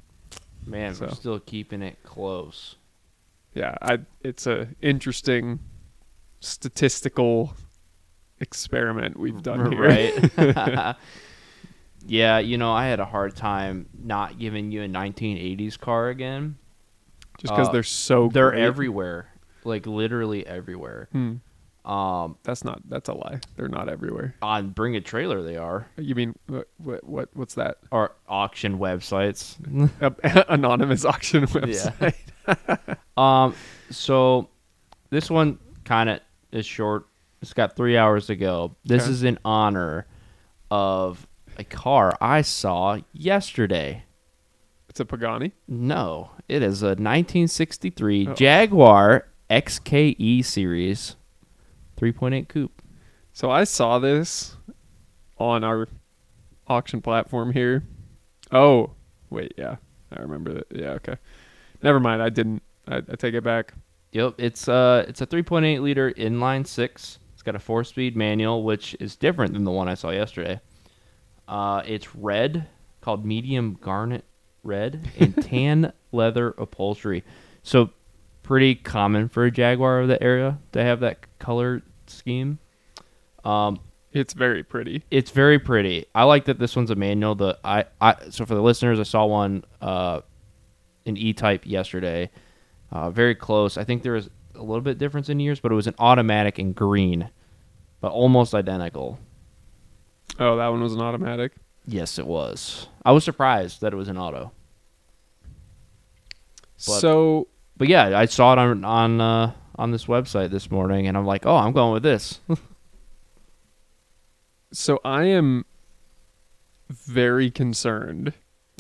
[0.64, 1.14] Man, we're So.
[1.14, 2.76] still keeping it close.
[3.52, 5.58] Yeah, I it's a interesting
[6.40, 7.54] statistical
[8.40, 9.80] experiment we've done here.
[9.82, 10.30] Right.
[12.06, 16.56] yeah, you know, I had a hard time not giving you a 1980s car again.
[17.38, 18.62] just because Uh, they're so They're great.
[18.62, 19.32] everywhere,
[19.64, 21.08] like literally everywhere.
[21.12, 21.34] Hmm.
[21.84, 22.80] Um, That's not.
[22.88, 23.40] That's a lie.
[23.56, 24.34] They're not everywhere.
[24.40, 26.68] on Bring a Trailer, they are, You mean what?
[26.78, 27.04] What?
[27.04, 27.76] what what's that?
[27.90, 29.56] or auction websites.
[30.00, 32.14] A- anonymous auction website.
[33.16, 33.54] Um,
[33.90, 34.48] so
[35.10, 36.20] this one kind of
[36.52, 37.06] is short.
[37.42, 38.74] It's got three hours to go.
[38.84, 39.12] This Okay.
[39.12, 40.06] is in honor
[40.70, 41.26] of
[41.58, 44.02] a car I saw yesterday.
[44.88, 45.52] It's a Pagani.
[45.68, 48.34] No, it is a 1963 Oh.
[48.34, 51.14] Jaguar XKE series
[51.96, 52.82] 3.8 coupe.
[53.32, 54.56] So I saw this
[55.38, 55.88] on our
[56.66, 57.84] auction platform here.
[58.52, 58.90] Oh,
[59.30, 59.76] wait, yeah.
[60.12, 60.66] I remember that.
[60.70, 61.16] Yeah, okay.
[61.82, 62.22] Never mind.
[62.22, 62.62] I didn't.
[62.86, 63.74] I, I take it back.
[64.12, 67.18] Yep, it's uh it's a 3.8 liter inline six.
[67.32, 70.60] It's got a four speed manual, which is different than the one I saw yesterday.
[71.48, 72.66] Uh, it's red,
[73.00, 74.24] called medium garnet
[74.62, 77.24] red, and tan leather upholstery.
[77.62, 77.90] So
[78.44, 82.58] pretty common for a Jaguar of the area to have that color scheme.
[83.44, 83.80] Um,
[84.12, 85.02] It's very pretty.
[85.10, 86.06] it's very pretty.
[86.14, 87.34] I like that this one's a manual.
[87.34, 90.20] The I, I so for the listeners, I saw one uh,
[91.06, 92.30] an E type yesterday.
[92.92, 93.76] Uh, very close.
[93.76, 96.60] I think there was a little bit difference in years, but it was an automatic
[96.60, 97.28] in green,
[98.00, 99.18] but almost identical.
[100.38, 101.52] Oh, that one was an automatic.
[101.86, 102.86] Yes, it was.
[103.04, 104.52] I was surprised that it was an auto.
[106.86, 111.06] But- so But yeah, I saw it on on uh, on this website this morning,
[111.06, 112.40] and I'm like, oh, I'm going with this.
[114.72, 115.64] so I am
[116.88, 118.32] very concerned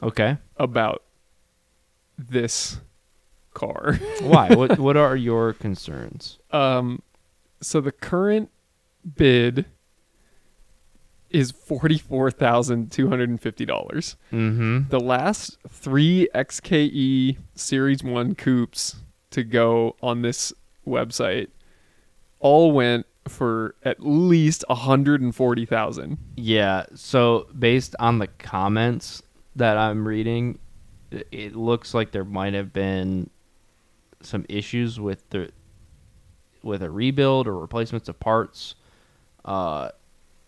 [0.02, 1.02] okay, about
[2.18, 2.80] this
[3.52, 3.98] car.
[4.20, 4.54] why?
[4.54, 6.38] what what are your concerns?
[6.50, 7.02] Um,
[7.60, 8.50] so the current
[9.16, 9.66] bid
[11.34, 14.16] is forty four thousand two hundred and fifty dollars.
[14.32, 14.88] Mm-hmm.
[14.88, 18.96] The last three XKE Series One coupes
[19.30, 20.52] to go on this
[20.86, 21.48] website
[22.38, 26.18] all went for at least a hundred and forty thousand.
[26.36, 26.84] Yeah.
[26.94, 29.22] So based on the comments
[29.56, 30.58] that I'm reading,
[31.10, 33.30] it- it looks like there might have been
[34.20, 35.50] some issues with the
[36.62, 38.74] with a rebuild or replacements of parts.
[39.44, 39.90] Uh,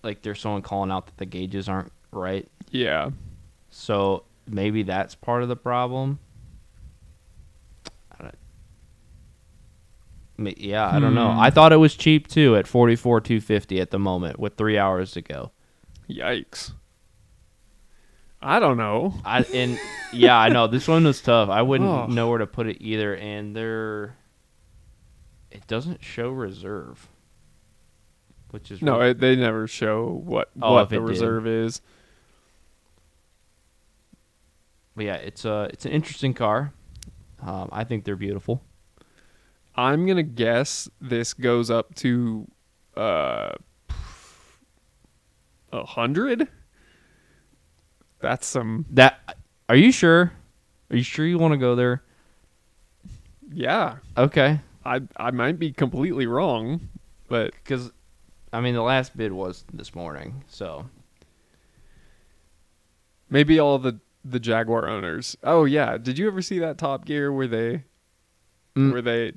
[0.07, 2.49] like there's someone calling out that the gauges aren't right.
[2.71, 3.11] Yeah,
[3.71, 6.19] So maybe that's part of the problem.
[8.19, 8.31] I
[10.38, 11.33] don't, yeah, I don't know.
[11.33, 11.38] Hmm.
[11.40, 14.57] I thought it was cheap too at forty four two fifty at the moment with
[14.57, 15.51] three hours to go.
[16.09, 16.73] yikes.
[18.42, 19.14] I don't know.
[19.25, 19.79] I and
[20.12, 21.49] yeah, I know this one was tough.
[21.49, 22.07] I wouldn't Oh.
[22.07, 24.14] know where to put it either, and there,
[25.51, 27.09] it doesn't show reserve,
[28.51, 31.03] which is No, really- it, they never show what Oh, what if the did.
[31.09, 31.81] reserve is.
[34.95, 36.73] but yeah, it's a it's an interesting car.
[37.43, 38.63] Um, I think they're beautiful.
[39.75, 42.51] I'm gonna guess this goes up to
[42.97, 43.53] uh
[45.73, 46.49] a hundred.
[48.21, 49.37] That's some That
[49.69, 50.33] are you sure?
[50.91, 52.03] Are you sure you want to go there?
[53.53, 53.97] yeah.
[54.17, 56.89] Okay, I I might be completely wrong,
[57.29, 57.93] but because
[58.57, 60.87] I mean the last bid was this morning, so
[63.29, 65.37] maybe all the the Jaguar owners.
[65.45, 67.85] Oh yeah, did you ever see that Top Gear where they
[68.77, 68.92] Mm.
[68.92, 69.33] where they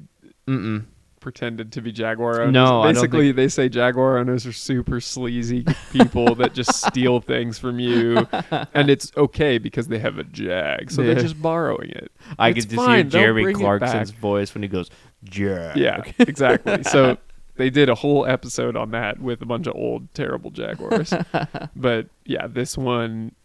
[0.48, 0.86] mm
[1.22, 2.54] pretended to be Jaguar owners?
[2.54, 7.78] No, basically they say Jaguar owners are super sleazy people that just steal things from
[7.80, 8.26] you,
[8.74, 11.14] and it's okay because they have a Jag, so Yeah.
[11.14, 12.10] they're just borrowing it.
[12.38, 14.90] I It's could just fine, hear Jeremy Clarkson's voice when he goes,
[15.34, 16.84] "Yeah, Yeah, exactly.
[16.84, 17.18] So
[17.60, 21.14] they did a whole episode on that with a bunch of old terrible Jaguars.
[21.76, 23.36] but yeah, this one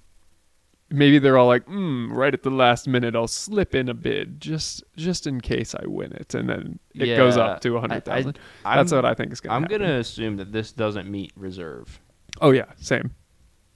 [0.90, 4.40] maybe they're all like, mm, right at the last minute I'll slip in a bid
[4.40, 7.80] just just in case I win it and then it goes up to a I-
[7.80, 8.38] hundred thousand.
[8.64, 9.80] That's I'm- what I think is gonna I'm happen.
[9.80, 12.00] gonna assume that this doesn't meet reserve,
[12.40, 13.10] Oh yeah, same.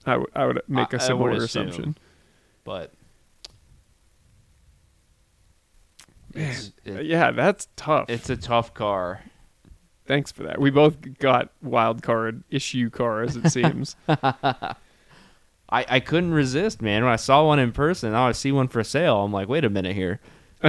[0.05, 1.67] I would I would make I- a I similar would assume.
[1.67, 1.97] assumption.
[2.63, 2.93] but
[6.33, 8.09] it's, it- Yeah, that's tough.
[8.09, 9.21] it's a tough car.
[10.09, 10.59] Thanks for that.
[10.59, 13.95] We both got wild card issue cars, it seems.
[14.07, 14.73] I,
[15.69, 17.03] I couldn't resist, man.
[17.03, 19.21] When I saw one in person, now I see one for sale.
[19.23, 20.19] I'm like, wait a minute here.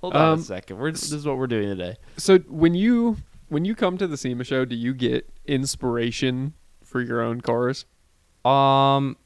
[0.00, 0.78] Hold on Um, a second.
[0.78, 1.96] We're, this is what we're doing today.
[2.16, 7.02] So when you when you come to the SEMA show, do you get inspiration for
[7.02, 7.84] your own cars?
[8.46, 9.18] Um,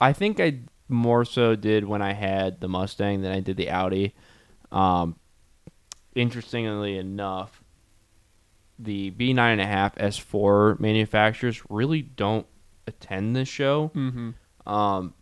[0.00, 3.70] I think I more so did when I had the Mustang than I did the
[3.70, 4.14] Audi.
[4.70, 5.16] Um,
[6.18, 7.62] interestingly enough,
[8.78, 12.46] the B9.5 S4 manufacturers really don't
[12.86, 13.90] attend this show.
[13.94, 14.70] Mm-hmm.
[14.70, 15.14] Um,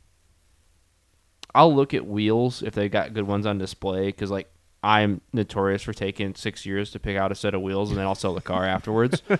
[1.54, 4.50] I'll look at wheels if they got good ones on display because like
[4.82, 8.06] I'm notorious for taking six years to pick out a set of wheels and then
[8.06, 9.22] I'll sell the car afterwards.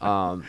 [0.00, 0.44] Um,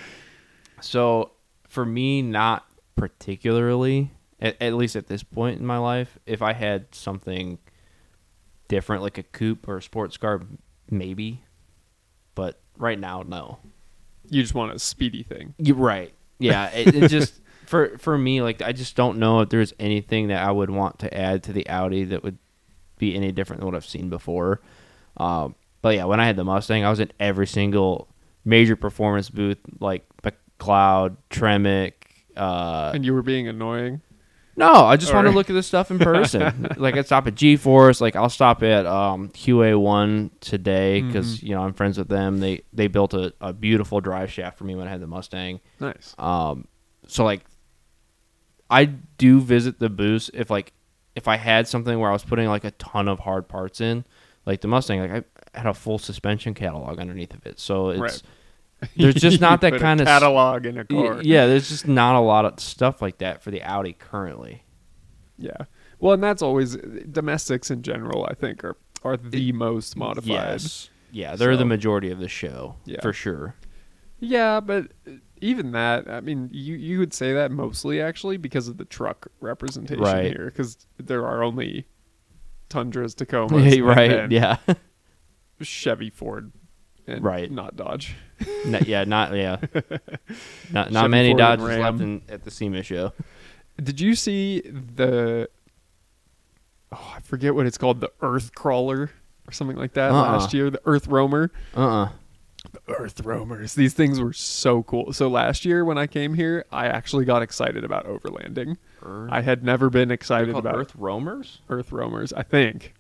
[0.81, 1.31] so
[1.67, 6.53] for me, not particularly, at, at least at this point in my life, if I
[6.53, 7.59] had something
[8.73, 10.41] different, like a coupe or a sports car,
[10.89, 11.43] maybe.
[12.35, 13.59] But right now, no.
[14.29, 15.53] You just want a speedy thing.
[15.57, 16.13] You're right.
[16.39, 20.29] Yeah, it, it just for for me, like I just don't know if there's anything
[20.29, 22.37] that I would want to add to the Audi that would
[22.97, 24.61] be any different than what I've seen before.
[25.17, 28.07] Um, but yeah, when I had the Mustang, I was in every single
[28.45, 31.93] major performance booth, like McLeod, Tremec.
[32.35, 34.01] Uh, And you were being annoying.
[34.55, 36.67] No, I just want to look at this stuff in person.
[36.77, 41.45] like I stop at G-Force, like I'll stop at um, QA1 today because Mm-hmm.
[41.47, 42.39] you know I'm friends with them.
[42.39, 45.59] They they built a, a beautiful drive shaft for me when I had the Mustang.
[45.79, 46.13] Nice.
[46.17, 46.67] Um,
[47.07, 47.43] so like,
[48.69, 50.73] I do visit the booths if like
[51.15, 54.03] if I had something where I was putting like a ton of hard parts in,
[54.45, 57.59] like the Mustang, like I had a full suspension catalog underneath of it.
[57.59, 58.21] So it's Right.
[58.97, 61.21] there's just not that kind of catalog in a car.
[61.21, 64.63] yeah, there's just not a lot of stuff like that for the Audi currently.
[65.37, 65.57] Yeah.
[65.99, 68.25] Well, and that's always domestics in general.
[68.29, 70.29] I think are are the most modified.
[70.29, 70.89] Yes.
[71.11, 73.01] Yeah, they're the majority of the show Yeah.
[73.01, 73.55] for sure.
[74.19, 78.67] Yeah, but uh, even that, I mean, you you would say that mostly actually because
[78.67, 80.25] of the truck representation Right.
[80.27, 81.85] here, because there are only
[82.69, 84.31] Tundras, Tacomas, right?
[84.31, 84.57] Yeah.
[85.61, 86.51] Chevy, Ford,
[87.07, 87.51] Right.
[87.51, 88.15] not Dodge.
[88.65, 89.03] No- yeah.
[89.03, 89.57] Not yeah.
[90.71, 91.79] Not not many Dodges Ram.
[91.81, 93.13] left in, at the SEMA show.
[93.81, 95.49] Did you see the?
[96.91, 99.09] Oh, I forget what it's called, the Earth Crawler
[99.47, 100.21] or something like that Uh-uh.
[100.33, 100.69] last year.
[100.69, 101.51] The Earth Roamer.
[101.75, 101.79] Uh.
[101.79, 102.09] uh
[102.87, 103.75] Earth Roamers.
[103.75, 105.11] These things were so cool.
[105.13, 108.77] So last year when I came here, I actually got excited about overlanding.
[109.01, 111.59] Earth, I had never been excited about Earth Roamers.
[111.69, 112.31] Earth Roamers.
[112.33, 112.93] I think.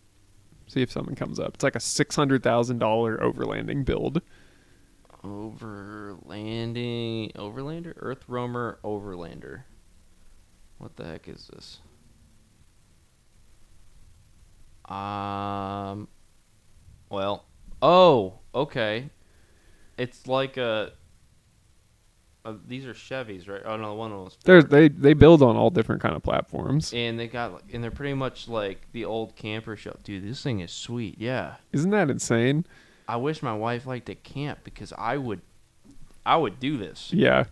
[0.67, 1.55] See if something comes up.
[1.55, 4.21] It's like a six hundred thousand dollar overlanding build.
[5.23, 9.63] Overlanding, Overlander, Earth Roamer, Overlander.
[10.79, 11.79] What the heck is this?
[14.85, 16.09] Um,
[17.09, 17.45] well,
[17.81, 19.09] oh, okay.
[19.97, 20.91] It's like a.
[22.45, 23.61] Uh, these are Chevys, right?
[23.63, 24.65] Oh no, one of those.
[24.65, 26.91] they they build on all different kind of platforms.
[26.93, 29.95] And they got, and they're pretty much like the old camper show.
[30.03, 31.15] Dude, this thing is sweet.
[31.17, 32.65] Yeah, Isn't that insane?
[33.07, 35.41] I wish my wife liked to camp because I would,
[36.25, 37.11] I would do this.
[37.13, 37.45] Yeah.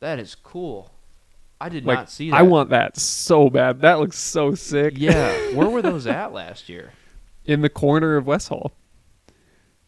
[0.00, 0.92] That is cool.
[1.60, 2.36] I did Like not see that.
[2.36, 3.80] I want that so bad.
[3.80, 4.94] That looks so sick.
[4.96, 6.92] Yeah, where were those at last year?
[7.44, 8.72] In the corner of West Hall.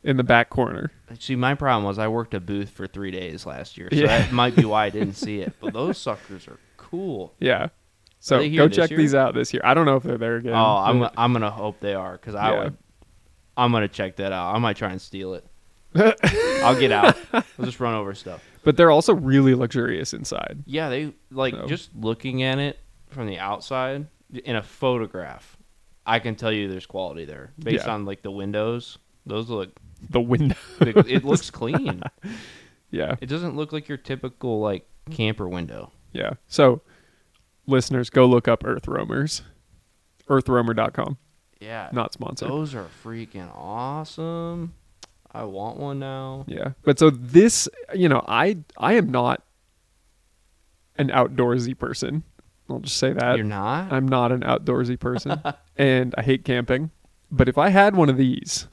[0.02, 0.90] In the back corner.
[1.18, 4.06] See, my problem was I worked a booth for three days last year, so Yeah.
[4.06, 5.52] that might be why I didn't see it.
[5.60, 7.34] But those suckers are cool.
[7.38, 7.68] Yeah.
[8.18, 8.96] So go check year?
[8.98, 9.60] these out this year.
[9.64, 10.54] I don't know if they're there again.
[10.54, 12.64] oh, I'm but- I'm gonna hope they are because I Yeah.
[12.64, 12.76] would.
[13.56, 14.54] I'm gonna check that out.
[14.54, 15.44] I might try and steal it.
[16.62, 17.16] I'll get out.
[17.32, 18.42] I'll just run over stuff.
[18.64, 20.62] but they're also really luxurious inside.
[20.66, 21.66] Yeah, they like So.
[21.66, 24.06] just looking at it from the outside
[24.44, 25.56] in a photograph.
[26.06, 27.92] I can tell you there's quality there based Yeah.
[27.94, 28.98] on like the windows.
[29.26, 29.70] Those look.
[30.08, 30.56] The window.
[30.80, 32.02] It looks clean.
[32.90, 33.16] yeah.
[33.20, 35.92] It doesn't look like your typical like camper window.
[36.12, 36.34] Yeah.
[36.48, 36.82] So
[37.66, 39.42] listeners, go look up Earth Roamers.
[40.28, 41.18] Earthroamer.com.
[41.60, 42.48] Yeah, Not sponsored.
[42.48, 44.72] those are freaking awesome.
[45.30, 46.44] I want one now.
[46.48, 46.70] Yeah.
[46.84, 49.42] But so this, you know, I I am not
[50.96, 52.22] an outdoorsy person.
[52.68, 53.36] I'll just say that.
[53.36, 53.92] You're not.
[53.92, 55.42] I'm not an outdoorsy person
[55.76, 56.90] and I hate camping.
[57.30, 58.66] But if I had one of these,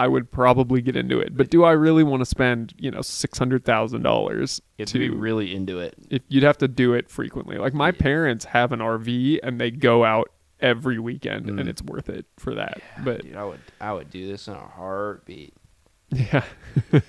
[0.00, 1.36] I would probably get into it.
[1.36, 5.78] But do I really want to spend, you know, $600,000 You'd to be really into
[5.80, 5.94] it.
[6.10, 7.58] if you'd have to do it frequently.
[7.58, 7.92] Like my Yeah.
[7.98, 10.30] parents have an RV and they go out
[10.60, 11.60] every weekend Mm.
[11.60, 12.80] and it's worth it for that.
[13.04, 15.54] but Dude, I would I would do this in a heartbeat.
[16.10, 16.44] yeah,
[16.92, 17.02] A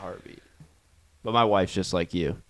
[0.00, 0.42] heartbeat.
[1.22, 2.42] But my wife's just like you.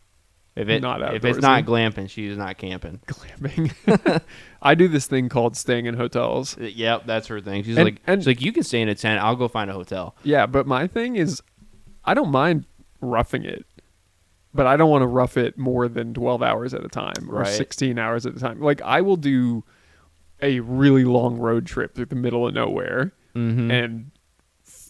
[0.56, 3.00] If it Not if it's not glamping, she's not camping.
[3.06, 4.22] glamping.
[4.62, 6.56] I do this thing called staying in hotels.
[6.58, 7.62] Uh, Yep, that's her thing.
[7.62, 9.22] She's And- like, and- she's like, you can stay in a tent.
[9.22, 10.16] I'll go find a hotel.
[10.22, 11.42] Yeah, but my thing is
[12.04, 12.64] I don't mind
[13.02, 13.66] roughing it.
[14.54, 17.40] But I don't want to rough it more than 12 hours at a time or
[17.40, 17.46] Right.
[17.48, 18.58] 16 hours at a time.
[18.58, 19.62] Like I will do
[20.40, 23.70] a really long road trip through the middle of nowhere Mm-hmm.
[23.70, 24.10] and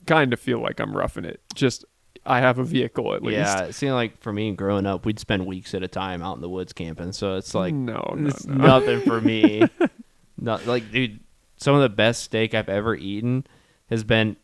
[0.07, 1.41] kind of feel like I'm roughing it.
[1.57, 1.85] Just
[2.27, 3.39] I have a vehicle at least.
[3.39, 6.37] yeah, it seemed like for me growing up, we'd spend weeks at a time out
[6.37, 7.13] in the woods camping.
[7.13, 8.55] So it's like no, no, it's no.
[8.55, 9.63] nothing for me.
[10.39, 11.21] Not like, dude,
[11.57, 13.47] some of the best steak I've ever eaten
[13.89, 14.37] has been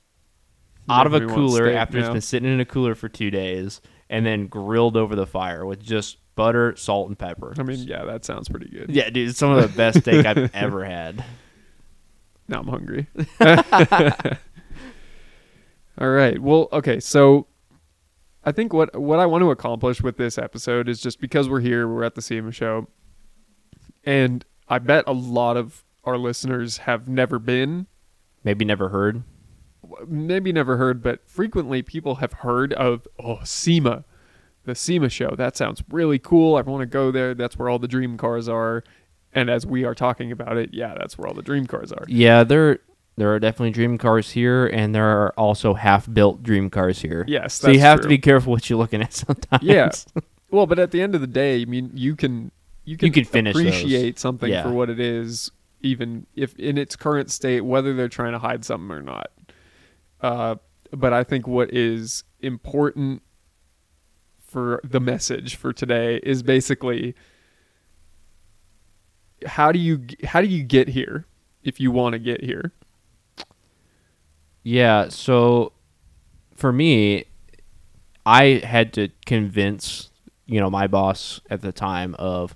[0.89, 2.95] out of a Making me want cooler steak after it's been sitting in a cooler
[2.95, 7.55] for two days, and then grilled over the fire with just butter, salt, and pepper.
[7.59, 8.91] I mean, yeah, that sounds pretty good.
[8.91, 11.25] yeah, dude, it's some of the best steak I've ever had.
[12.49, 13.07] Now I'm hungry.
[15.99, 16.41] All right.
[16.41, 17.01] Well, okay.
[17.01, 17.47] So
[18.45, 21.61] I think what what I want to accomplish with this episode is just because we're
[21.61, 22.89] here, we're at the SEMA show,
[24.05, 27.87] and I bet a lot of our listeners have never been
[28.43, 29.23] maybe never heard.
[30.07, 34.05] maybe never heard, but frequently people have heard of oh SEMA,
[34.65, 35.35] the SEMA show.
[35.37, 36.57] That sounds really cool.
[36.57, 37.35] I want to go there.
[37.35, 38.83] That's where all the dream cars are.
[39.35, 42.05] And as we are talking about it, yeah, that's where all the dream cars are.
[42.09, 42.81] Yeah, there
[43.17, 47.25] there are definitely dream cars here, and there are also half built dream cars here.
[47.29, 49.63] Yes, so you have to be careful what you're looking at sometimes.
[49.63, 49.91] Yeah.
[50.51, 52.51] Well, but at the end of the day, I mean, you can
[52.85, 53.67] you can, can finish those.
[53.67, 54.63] appreciate something Yeah.
[54.65, 58.65] for what it is, even if in its current state, whether they're trying to hide
[58.65, 59.31] something or not.
[60.21, 60.57] Uh,
[60.91, 63.23] but I think what is important
[64.47, 67.15] for the message for today is basically
[69.47, 71.27] how do you how do you get here
[71.63, 72.73] if you want to get here?
[74.63, 75.73] Yeah, so
[76.55, 77.25] for me,
[78.25, 80.11] I had to convince,
[80.47, 82.55] you know, my boss at the time of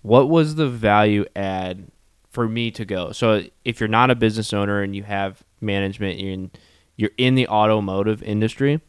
[0.00, 1.90] what was the value add
[2.30, 3.12] for me to go.
[3.12, 6.50] So if you're not a business owner and you have management in
[6.96, 8.80] you're in the automotive industry,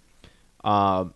[0.64, 1.14] um,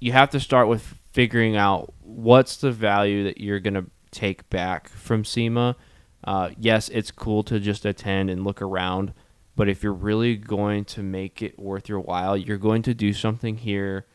[0.00, 4.48] you have to start with figuring out what's the value that you're going to take
[4.50, 5.76] back from SEMA.
[6.24, 9.12] Uh, yes, it's cool to just attend and look around,
[9.56, 13.12] but if you're really going to make it worth your while, you're going to do
[13.12, 14.06] something here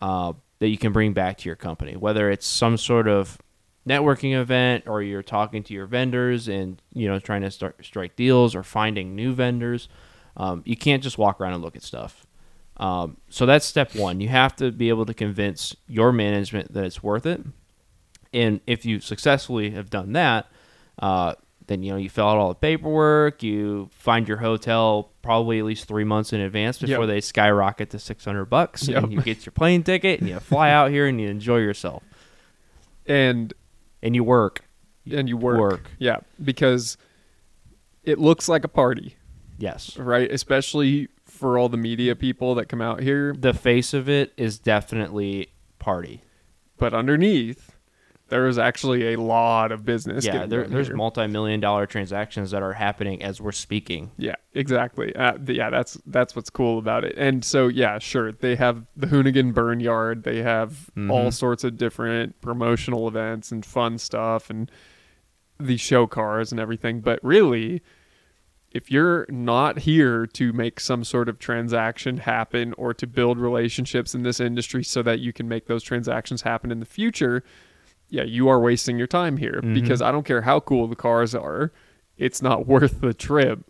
[0.00, 3.38] uh, that you can bring back to your company, whether it's some sort of
[3.88, 8.16] networking event or you're talking to your vendors and you know trying to start strike
[8.16, 9.88] deals or finding new vendors.
[10.36, 12.26] Um, you can't just walk around and look at stuff.
[12.76, 14.20] Um, so that's step one.
[14.20, 17.40] You have to be able to convince your management that it's worth it.
[18.32, 20.46] And if you successfully have done that,
[20.98, 21.34] uh,
[21.68, 23.42] then you know you fill out all the paperwork.
[23.42, 27.08] You find your hotel probably at least three months in advance before Yep.
[27.08, 29.04] they skyrocket to six hundred bucks, Yep.
[29.04, 32.02] and you get your plane ticket and you fly out here and you enjoy yourself
[33.06, 33.52] And
[34.02, 34.64] and you work.
[35.10, 35.58] and you work.
[35.58, 35.90] Work.
[35.98, 36.96] Yeah, because
[38.04, 39.16] it looks like a party.
[39.58, 40.30] Yes, right?
[40.30, 43.34] Especially for all the media people that come out here.
[43.38, 46.22] the face of it is definitely party.
[46.78, 47.72] But underneath,
[48.28, 50.24] there is actually a lot of business.
[50.24, 50.96] yeah, there, there's here.
[50.96, 54.10] multi-million dollar transactions that are happening as we're speaking.
[54.18, 55.14] Yeah, exactly.
[55.16, 57.14] Uh, yeah, that's that's what's cool about it.
[57.16, 60.24] And so, yeah, sure, they have the Hoonigan Burn Yard.
[60.24, 61.32] They have all Mhm.
[61.32, 64.70] sorts of different promotional events and fun stuff, and
[65.58, 67.00] these show cars and everything.
[67.00, 67.82] But really,
[68.70, 74.14] if you're not here to make some sort of transaction happen or to build relationships
[74.14, 77.42] in this industry so that you can make those transactions happen in the future,
[78.10, 79.74] yeah, you are wasting your time here Mhm.
[79.74, 81.72] because I don't care how cool the cars are,
[82.16, 83.60] it's not worth the trip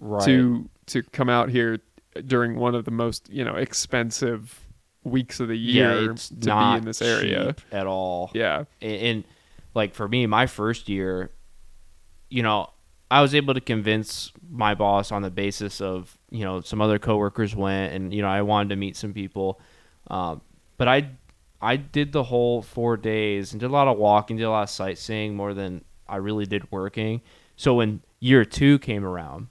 [0.00, 0.24] Right.
[0.24, 1.78] to to come out here
[2.26, 4.60] during one of the most, you know, expensive
[5.04, 6.34] weeks of the year yeah, to
[6.74, 7.54] be in this area.
[7.72, 8.30] at all.
[8.34, 8.64] Yeah.
[8.80, 9.24] and, and
[9.74, 11.30] like for me my first year
[12.28, 12.68] you know
[13.10, 16.98] i was able to convince my boss on the basis of you know some other
[16.98, 19.58] coworkers went and you know i wanted to meet some people
[20.08, 20.40] um,
[20.76, 21.08] but i
[21.62, 24.64] i did the whole four days and did a lot of walking did a lot
[24.64, 27.22] of sightseeing more than i really did working.
[27.56, 29.48] So when year two came around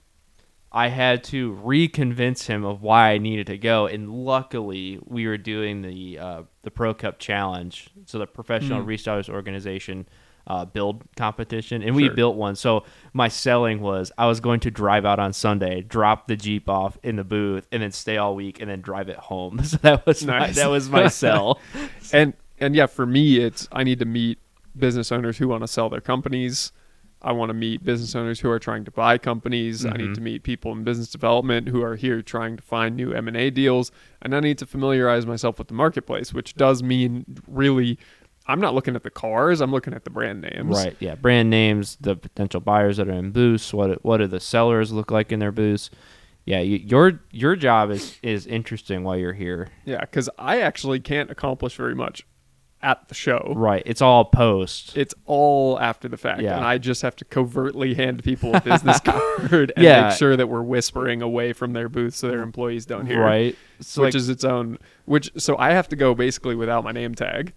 [0.74, 5.36] I had to reconvince him of why I needed to go, and luckily we were
[5.36, 8.86] doing the uh, the Pro Cup Challenge, so the professional Mm.
[9.28, 10.06] organization
[10.46, 12.14] uh, build competition, and we Sure.
[12.14, 12.56] built one.
[12.56, 16.68] So my selling was I was going to drive out on Sunday, drop the Jeep
[16.68, 19.60] off in the booth, and then stay all week, and then drive it home.
[19.64, 20.56] So that was my, Nice.
[20.56, 21.60] that was my sell.
[22.12, 24.38] And and yeah, for me it's I need to meet
[24.76, 26.72] business owners who want to sell their companies.
[27.24, 29.86] I want to meet business owners who are trying to buy companies.
[29.86, 29.98] I Mhm.
[29.98, 33.48] need to meet people in business development who are here trying to find new M&A
[33.50, 37.96] deals, and I need to familiarize myself with the marketplace, which does mean really
[38.46, 40.76] I'm not looking at the cars, I'm looking at the brand names.
[40.76, 40.96] Right.
[41.00, 41.14] Yeah.
[41.14, 43.72] Brand names, the potential buyers that are in booths.
[43.72, 45.90] What what do the sellers look like in their booths?
[46.44, 46.60] Yeah.
[46.60, 49.68] You, your your job is is interesting while you're here.
[49.84, 52.26] Yeah, cuz I actually can't accomplish very much
[52.84, 53.52] at the show.
[53.54, 53.84] Right.
[53.86, 54.96] It's all post.
[54.96, 56.56] It's all after the fact, Yeah.
[56.56, 60.08] and I just have to covertly hand people a business card and Yeah.
[60.08, 63.20] make sure that we're whispering away from their booth so their employees don't hear.
[63.22, 63.56] Right.
[63.78, 64.78] So which like, is its own.
[65.04, 67.52] Which so I have to go basically without my name tag.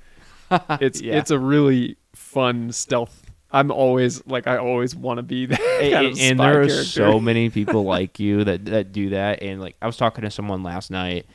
[0.81, 1.17] It's Yeah.
[1.17, 3.21] it's a really fun stealth.
[3.51, 6.83] I'm always like I always want to be that and, and there are character.
[6.83, 9.41] so many people like you that that do that.
[9.41, 11.25] And like I was talking to someone last night,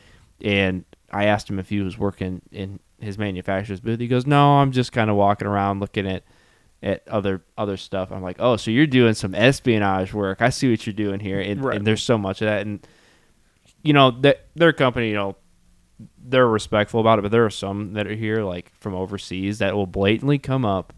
[0.43, 4.01] and I asked him if he was working in his manufacturer's booth.
[4.01, 6.25] He goes, "No, I'm just kind of walking around looking at."
[6.83, 10.41] At other other stuff, I'm like, oh, so you're doing some espionage work.
[10.41, 11.77] I see what you're doing here, and, Right.
[11.77, 12.63] and there's so much of that.
[12.63, 12.81] And
[13.83, 15.37] you know, that their company, you know,
[16.23, 19.75] they're respectful about it, but there are some that are here, like from overseas, that
[19.75, 20.93] will blatantly come up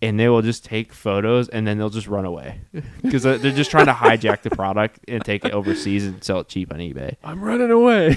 [0.00, 2.60] and they will just take photos and then they'll just run away
[3.02, 6.48] because they're just trying to hijack the product and take it overseas and sell it
[6.48, 7.16] cheap on eBay.
[7.24, 8.14] I'm running away.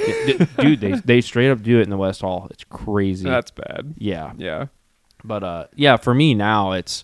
[0.60, 2.48] Dude, they they straight up do it in the West Hall.
[2.52, 3.28] It's crazy.
[3.28, 3.96] That's bad.
[3.98, 4.68] yeah, Yeah.
[5.24, 7.04] but uh, yeah, for me now it's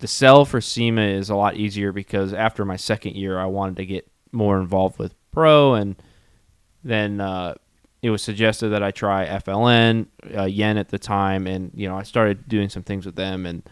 [0.00, 3.76] the sell for SEMA is a lot easier because after my second year, I wanted
[3.76, 5.96] to get more involved with pro, and
[6.84, 7.54] then uh,
[8.06, 11.96] it was suggested that I try ELN, uh, Yen at the time, and you know
[11.96, 13.68] I started doing some things with them, and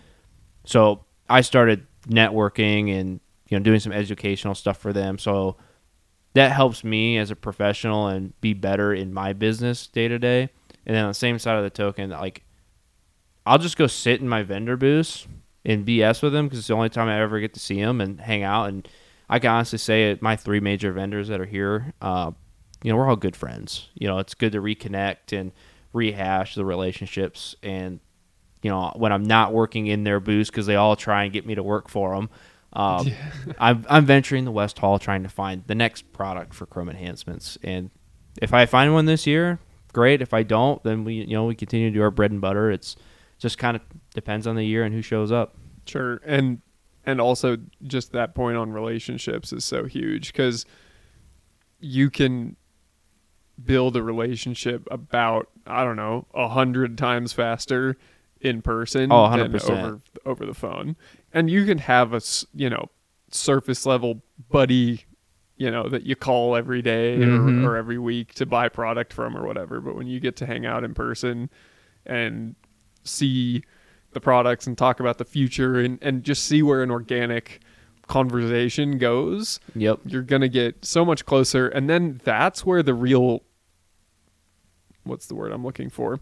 [0.64, 5.18] so I started networking and you know doing some educational stuff for them.
[5.18, 5.56] So
[6.32, 10.48] that helps me as a professional and be better in my business day to day.
[10.84, 12.42] And then on the same side of the token, like
[13.46, 15.28] I'll just go sit in my vendor booth
[15.64, 18.00] and BS with them because it's the only time I ever get to see them
[18.00, 18.68] and hang out.
[18.68, 18.88] And
[19.30, 22.32] I can honestly say my three major vendors that are here, uh,
[22.84, 23.88] you know, we're all good friends.
[23.94, 25.52] You know, it's good to reconnect and
[25.94, 27.56] rehash the relationships.
[27.62, 27.98] And
[28.62, 31.46] you know, when I'm not working in their booths because they all try and get
[31.46, 32.28] me to work for them.
[32.74, 33.10] Um,
[33.58, 37.56] I'm, I'm venturing the West Hall trying to find the next product for Chrome enhancements.
[37.62, 37.90] And
[38.42, 39.60] if I find one this year,
[39.94, 40.20] great.
[40.20, 42.70] If I don't, then we you know we continue to do our bread and butter.
[42.70, 42.96] It's
[43.38, 43.82] just kind of
[44.12, 45.56] depends on the year and who shows up.
[45.86, 46.20] Sure.
[46.26, 46.60] And
[47.06, 50.66] and also just that point on relationships is so huge cuz
[51.80, 52.56] you can
[53.62, 57.96] build a relationship about I don't know, a hundred times faster
[58.40, 59.70] in person Oh, 100%.
[59.70, 60.96] over over the phone.
[61.32, 62.20] And you can have a
[62.54, 62.90] you know
[63.30, 65.04] surface level buddy
[65.56, 67.64] you know that you call every day Mhm.
[67.64, 70.46] or, or every week to buy product from or whatever but when you get to
[70.46, 71.48] hang out in person
[72.06, 72.54] and
[73.02, 73.62] see
[74.12, 77.60] the products and talk about the future and, and just see where an organic
[78.06, 80.00] conversation goes Yep.
[80.06, 83.42] you're gonna get so much closer and then that's where the real
[85.04, 86.20] what's the word i'm looking for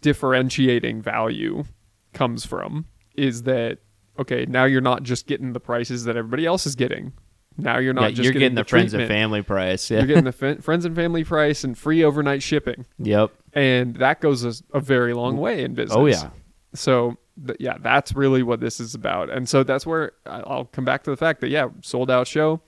[0.00, 1.64] differentiating value
[2.12, 3.78] comes from is that
[4.18, 7.12] okay now you're not just getting the prices that everybody else is getting
[7.58, 9.90] now you're not yeah, just you're getting, getting the, friends and family price.
[9.90, 9.98] Yeah.
[9.98, 13.30] you're getting the f- friends and family price and free overnight shipping yep.
[13.54, 15.96] and that goes a, a very long way in business.
[15.96, 16.30] Oh yeah.
[16.74, 20.84] So th- yeah, that's really what this is about, and so that's where I'll come
[20.84, 22.60] back to the fact that yeah, sold out show,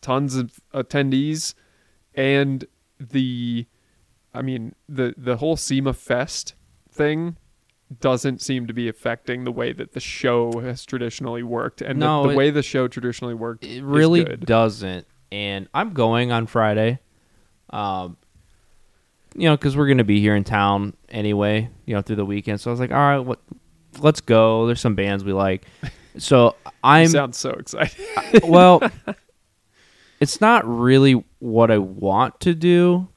[0.00, 1.54] tons of attendees,
[2.14, 2.64] and
[2.98, 3.66] the,
[4.34, 6.54] I mean the the whole SEMA Fest
[6.90, 7.36] thing
[8.00, 12.22] doesn't seem to be affecting the way that the show has traditionally worked, and No,
[12.22, 13.64] the, the it- way the show traditionally worked.
[13.64, 15.06] It really doesn't.
[15.32, 16.98] And I'm going on Friday.
[17.70, 18.16] Um,
[19.36, 21.70] you know, because we're gonna be here in town anyway.
[21.86, 22.60] You know, through the weekend.
[22.60, 23.40] So I was like, all right, what?
[23.98, 24.66] Let's go.
[24.66, 25.66] There's some bands we like.
[26.18, 27.96] So I'm sound so excited.
[28.42, 28.82] well.
[30.20, 33.08] It's not really what I want to do,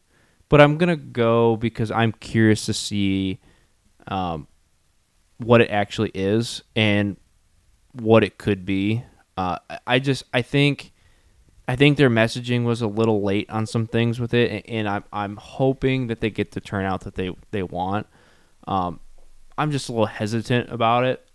[0.48, 3.40] but I'm gonna go because I'm curious to see
[4.08, 4.48] um,
[5.38, 7.18] what it actually is and
[7.94, 9.04] what it could be.
[9.36, 10.94] Uh, I- I just I think
[11.68, 14.88] I think their messaging was a little late on some things with it, and, and
[14.88, 18.08] I'm I'm hoping that they get the turnout that they they want.
[18.68, 19.00] Um,
[19.58, 21.26] I'm just a little hesitant about it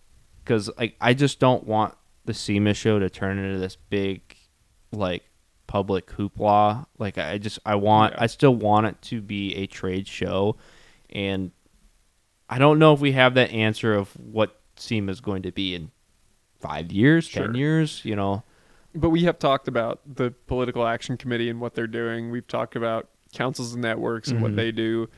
[0.45, 1.95] because like I just don't want
[2.25, 4.23] the SEMA show to turn into this big
[4.93, 5.23] like
[5.67, 6.87] public hoopla.
[6.99, 8.23] Like I just I want Yeah.
[8.23, 10.57] I still want it to be a trade show,
[11.11, 11.53] and
[12.49, 15.75] I don't know if we have that answer of what SEMA is going to be
[15.75, 15.91] in
[16.61, 18.03] five years, ten years.
[18.05, 18.43] You know,
[18.95, 22.31] But we have talked about the political action committee and what they're doing.
[22.31, 24.57] We've talked about councils and networks and what Mhm.
[24.57, 25.09] they do,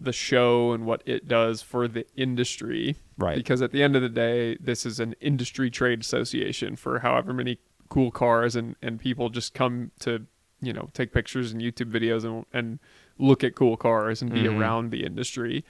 [0.00, 2.96] the show and what it does for the industry.
[3.18, 3.36] right?
[3.36, 7.32] Because at the end of the day, this is an industry trade association for however
[7.32, 10.26] many cool cars and, and people just come to,
[10.60, 12.78] you know, take pictures and YouTube videos and, and
[13.18, 14.58] look at cool cars and be Mhm.
[14.58, 15.64] around the industry.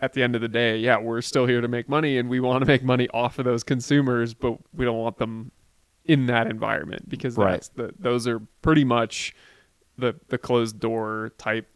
[0.00, 2.38] At the end of the day, yeah, we're still here to make money and we
[2.40, 5.50] want to make money off of those consumers, but we don't want them
[6.04, 7.52] in that environment because Right.
[7.52, 9.34] that's the those are pretty much
[9.96, 11.68] the the closed door type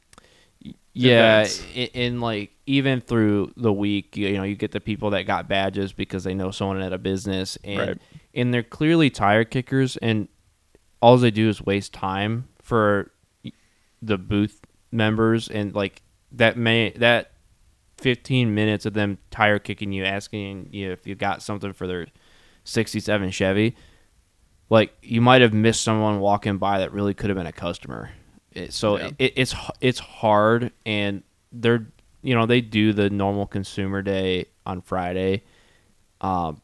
[0.96, 5.10] yeah in, in like even through the week you, you know you get the people
[5.10, 7.98] that got badges because they know someone at a business and Right.
[8.34, 10.28] and they're clearly tire kickers and
[11.00, 13.12] all they do is waste time for
[14.02, 17.32] the booth members and like that may that
[17.98, 22.06] 15 minutes of them tire kicking you asking you if you got something for their
[22.64, 23.76] 67 Chevy
[24.68, 28.10] like you might have missed someone walking by that really could have been a customer
[28.70, 29.10] so Yeah.
[29.18, 31.86] it, it's it's hard and they're
[32.22, 35.42] you know they do the normal consumer day on Friday
[36.20, 36.60] um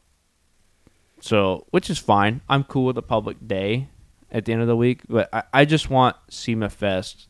[1.21, 3.87] so which is fine I'm cool with a public day
[4.31, 7.27] at the end of the week but I, I just want SEMA Fest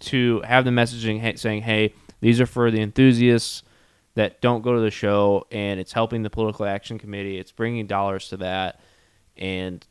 [0.00, 3.62] to have the messaging saying hey these are for the enthusiasts
[4.14, 7.36] that don't go to the show, and it's helping the political action committee.
[7.36, 8.80] It's bringing dollars to that,
[9.36, 9.84] and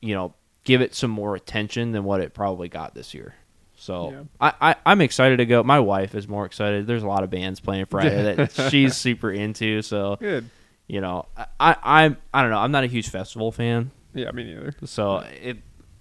[0.00, 0.34] you know,
[0.64, 3.34] give it some more attention than what it probably got this year.
[3.76, 4.22] So Yeah.
[4.40, 5.62] I, I I'm excited to go.
[5.62, 6.86] My wife is more excited.
[6.86, 9.80] There's a lot of bands playing Friday that she's super into.
[9.82, 10.50] So Good.
[10.86, 12.58] you know, I, I I'm I don't know.
[12.58, 14.74] I'm not a huge festival fan, Yeah, me neither.
[14.84, 15.58] so it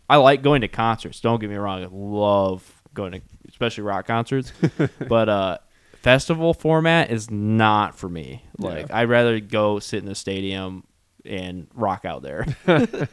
[0.10, 1.22] I like going to concerts.
[1.22, 1.84] Don't get me wrong.
[1.84, 4.52] I love going to especially rock concerts,
[5.08, 5.58] but uh,
[6.02, 8.44] festival format is not for me.
[8.58, 10.84] Like I'd rather go sit in the stadium
[11.24, 12.46] and rock out there,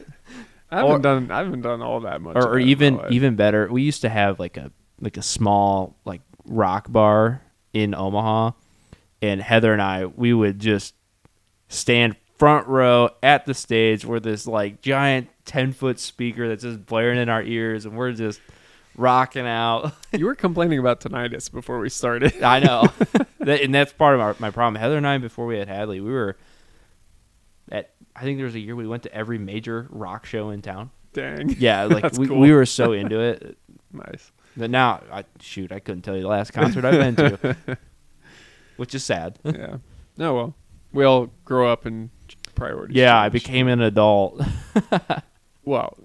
[0.71, 1.31] I haven't Or- done.
[1.31, 2.35] I haven't done all that much.
[2.35, 3.67] or, or that in my even even better.
[3.71, 7.41] We used to have like a like a small like rock bar
[7.73, 8.51] in Omaha,
[9.21, 10.93] and Heather and I we would just
[11.69, 16.85] stand front row at the stage where this like giant 10 foot speaker that's just
[16.85, 18.39] blaring in our ears and we're just
[18.95, 22.41] rocking out you were complaining about tinnitus before we started.
[22.43, 22.83] i know
[23.39, 25.99] that, and that's part of our, my problem heather and i before we had hadley
[25.99, 26.37] we were
[28.17, 30.89] i think there was a year we went to every major rock show in town
[31.13, 31.55] Dang.
[31.59, 32.39] yeah like we, cool.
[32.39, 33.57] we were so into it
[33.93, 34.31] Nice.
[34.57, 37.57] that now I, shoot i couldn't tell you the last concert i've been to
[38.77, 39.77] which is sad Yeah.
[40.17, 40.55] No, well,
[40.91, 42.09] we all grow up and
[42.55, 42.95] priorities.
[42.97, 44.41] yeah i became an adult
[45.63, 45.97] Well,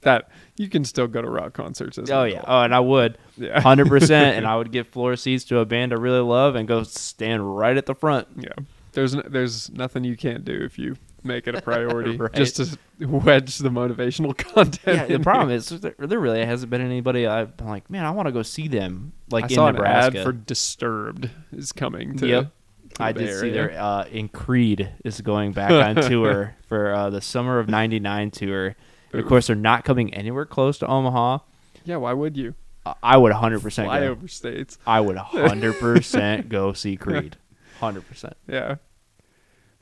[0.00, 1.98] that you can still go to rock concerts.
[1.98, 3.60] As oh yeah oh and i would yeah.
[3.60, 6.66] hundred percent, and I would get floor seats to a band I really love and
[6.66, 8.26] go stand right at the front.
[8.36, 8.48] Yeah.
[8.92, 12.32] There's n- there's nothing you can't do if you make it a priority Right.
[12.32, 14.80] just to wedge the motivational content.
[15.10, 15.56] Yeah, the problem here.
[15.58, 18.42] is there, there really hasn't been anybody I've been like, man, I want to go
[18.42, 20.10] see them like I in saw Nebraska.
[20.12, 22.26] an ad for Disturbed is coming to.
[22.26, 22.50] Yep.
[22.94, 26.92] to I the did see their uh, in Creed is going back on tour for
[26.94, 28.74] uh, the summer of '99 tour.
[29.12, 31.38] And of course, they're not coming anywhere close to Omaha.
[31.84, 32.54] Yeah, why would you?
[32.84, 34.06] I- I would 100 percent Fly go.
[34.08, 34.78] over states.
[34.86, 37.36] I would 100 percent go see Creed.
[37.80, 38.36] 100 percent.
[38.46, 38.76] Yeah.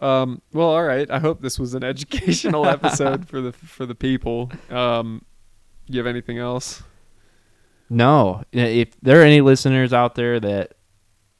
[0.01, 1.11] Um, well, all right.
[1.11, 4.51] I hope this was an educational episode for the for the people.
[4.71, 5.25] Um,
[5.87, 6.83] you have anything else?
[7.89, 10.75] No, if there are any listeners out there that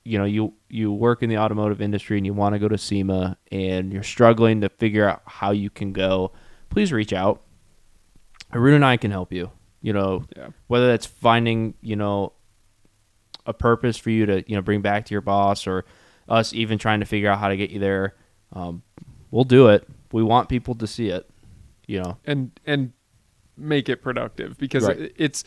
[0.05, 2.79] you know you you work in the automotive industry and you want to go to
[2.79, 6.33] SEMA and you're struggling to figure out how you can go,
[6.71, 7.43] please reach out.
[8.55, 9.51] Arun and I can help you.
[9.83, 10.49] You know, Yeah.
[10.69, 12.33] whether that's finding you know
[13.45, 15.85] a purpose for you to you know bring back to your boss or
[16.29, 18.15] us even trying to figure out how to get you there.
[18.53, 18.83] Um,
[19.31, 19.87] we'll do it.
[20.13, 21.29] We want people to see it.
[21.87, 22.93] You know, and and
[23.57, 24.99] make it productive because Right.
[25.01, 25.45] it- it's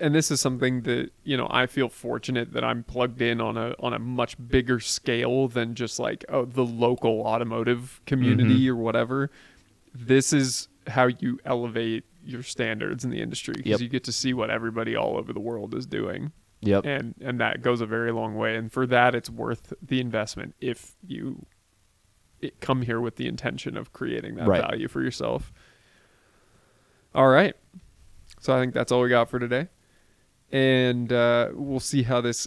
[0.00, 3.56] and this is something that you know I feel fortunate that I'm plugged in on
[3.56, 8.76] a on a much bigger scale than just like oh the local automotive community or
[8.76, 9.30] whatever.
[9.92, 13.80] This is how you elevate your standards in the industry because Yep.
[13.80, 16.32] you get to see what everybody all over the world is doing.
[16.60, 16.86] Yep.
[16.86, 20.54] and and that goes a very long way and for that it's worth the investment
[20.62, 21.44] if you
[22.60, 24.60] come here with the intention of creating that Right.
[24.60, 25.52] value for yourself
[27.14, 27.54] all right
[28.40, 29.68] so i think that's all we got for today
[30.52, 32.46] and uh, we'll see how this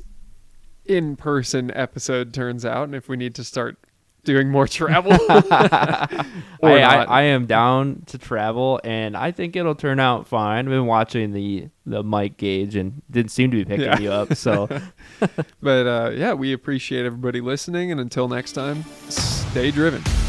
[0.86, 3.78] in-person episode turns out and if we need to start
[4.24, 6.26] doing more travel I,
[6.62, 7.04] I.
[7.04, 10.66] I am down to travel, and I think it'll turn out fine.
[10.66, 14.00] I've been watching the the mic gauge, and didn't seem to be picking Yeah.
[14.00, 14.34] you up.
[14.36, 14.68] So
[15.62, 18.84] but uh, yeah we appreciate everybody listening and until next time
[19.58, 20.27] stay driven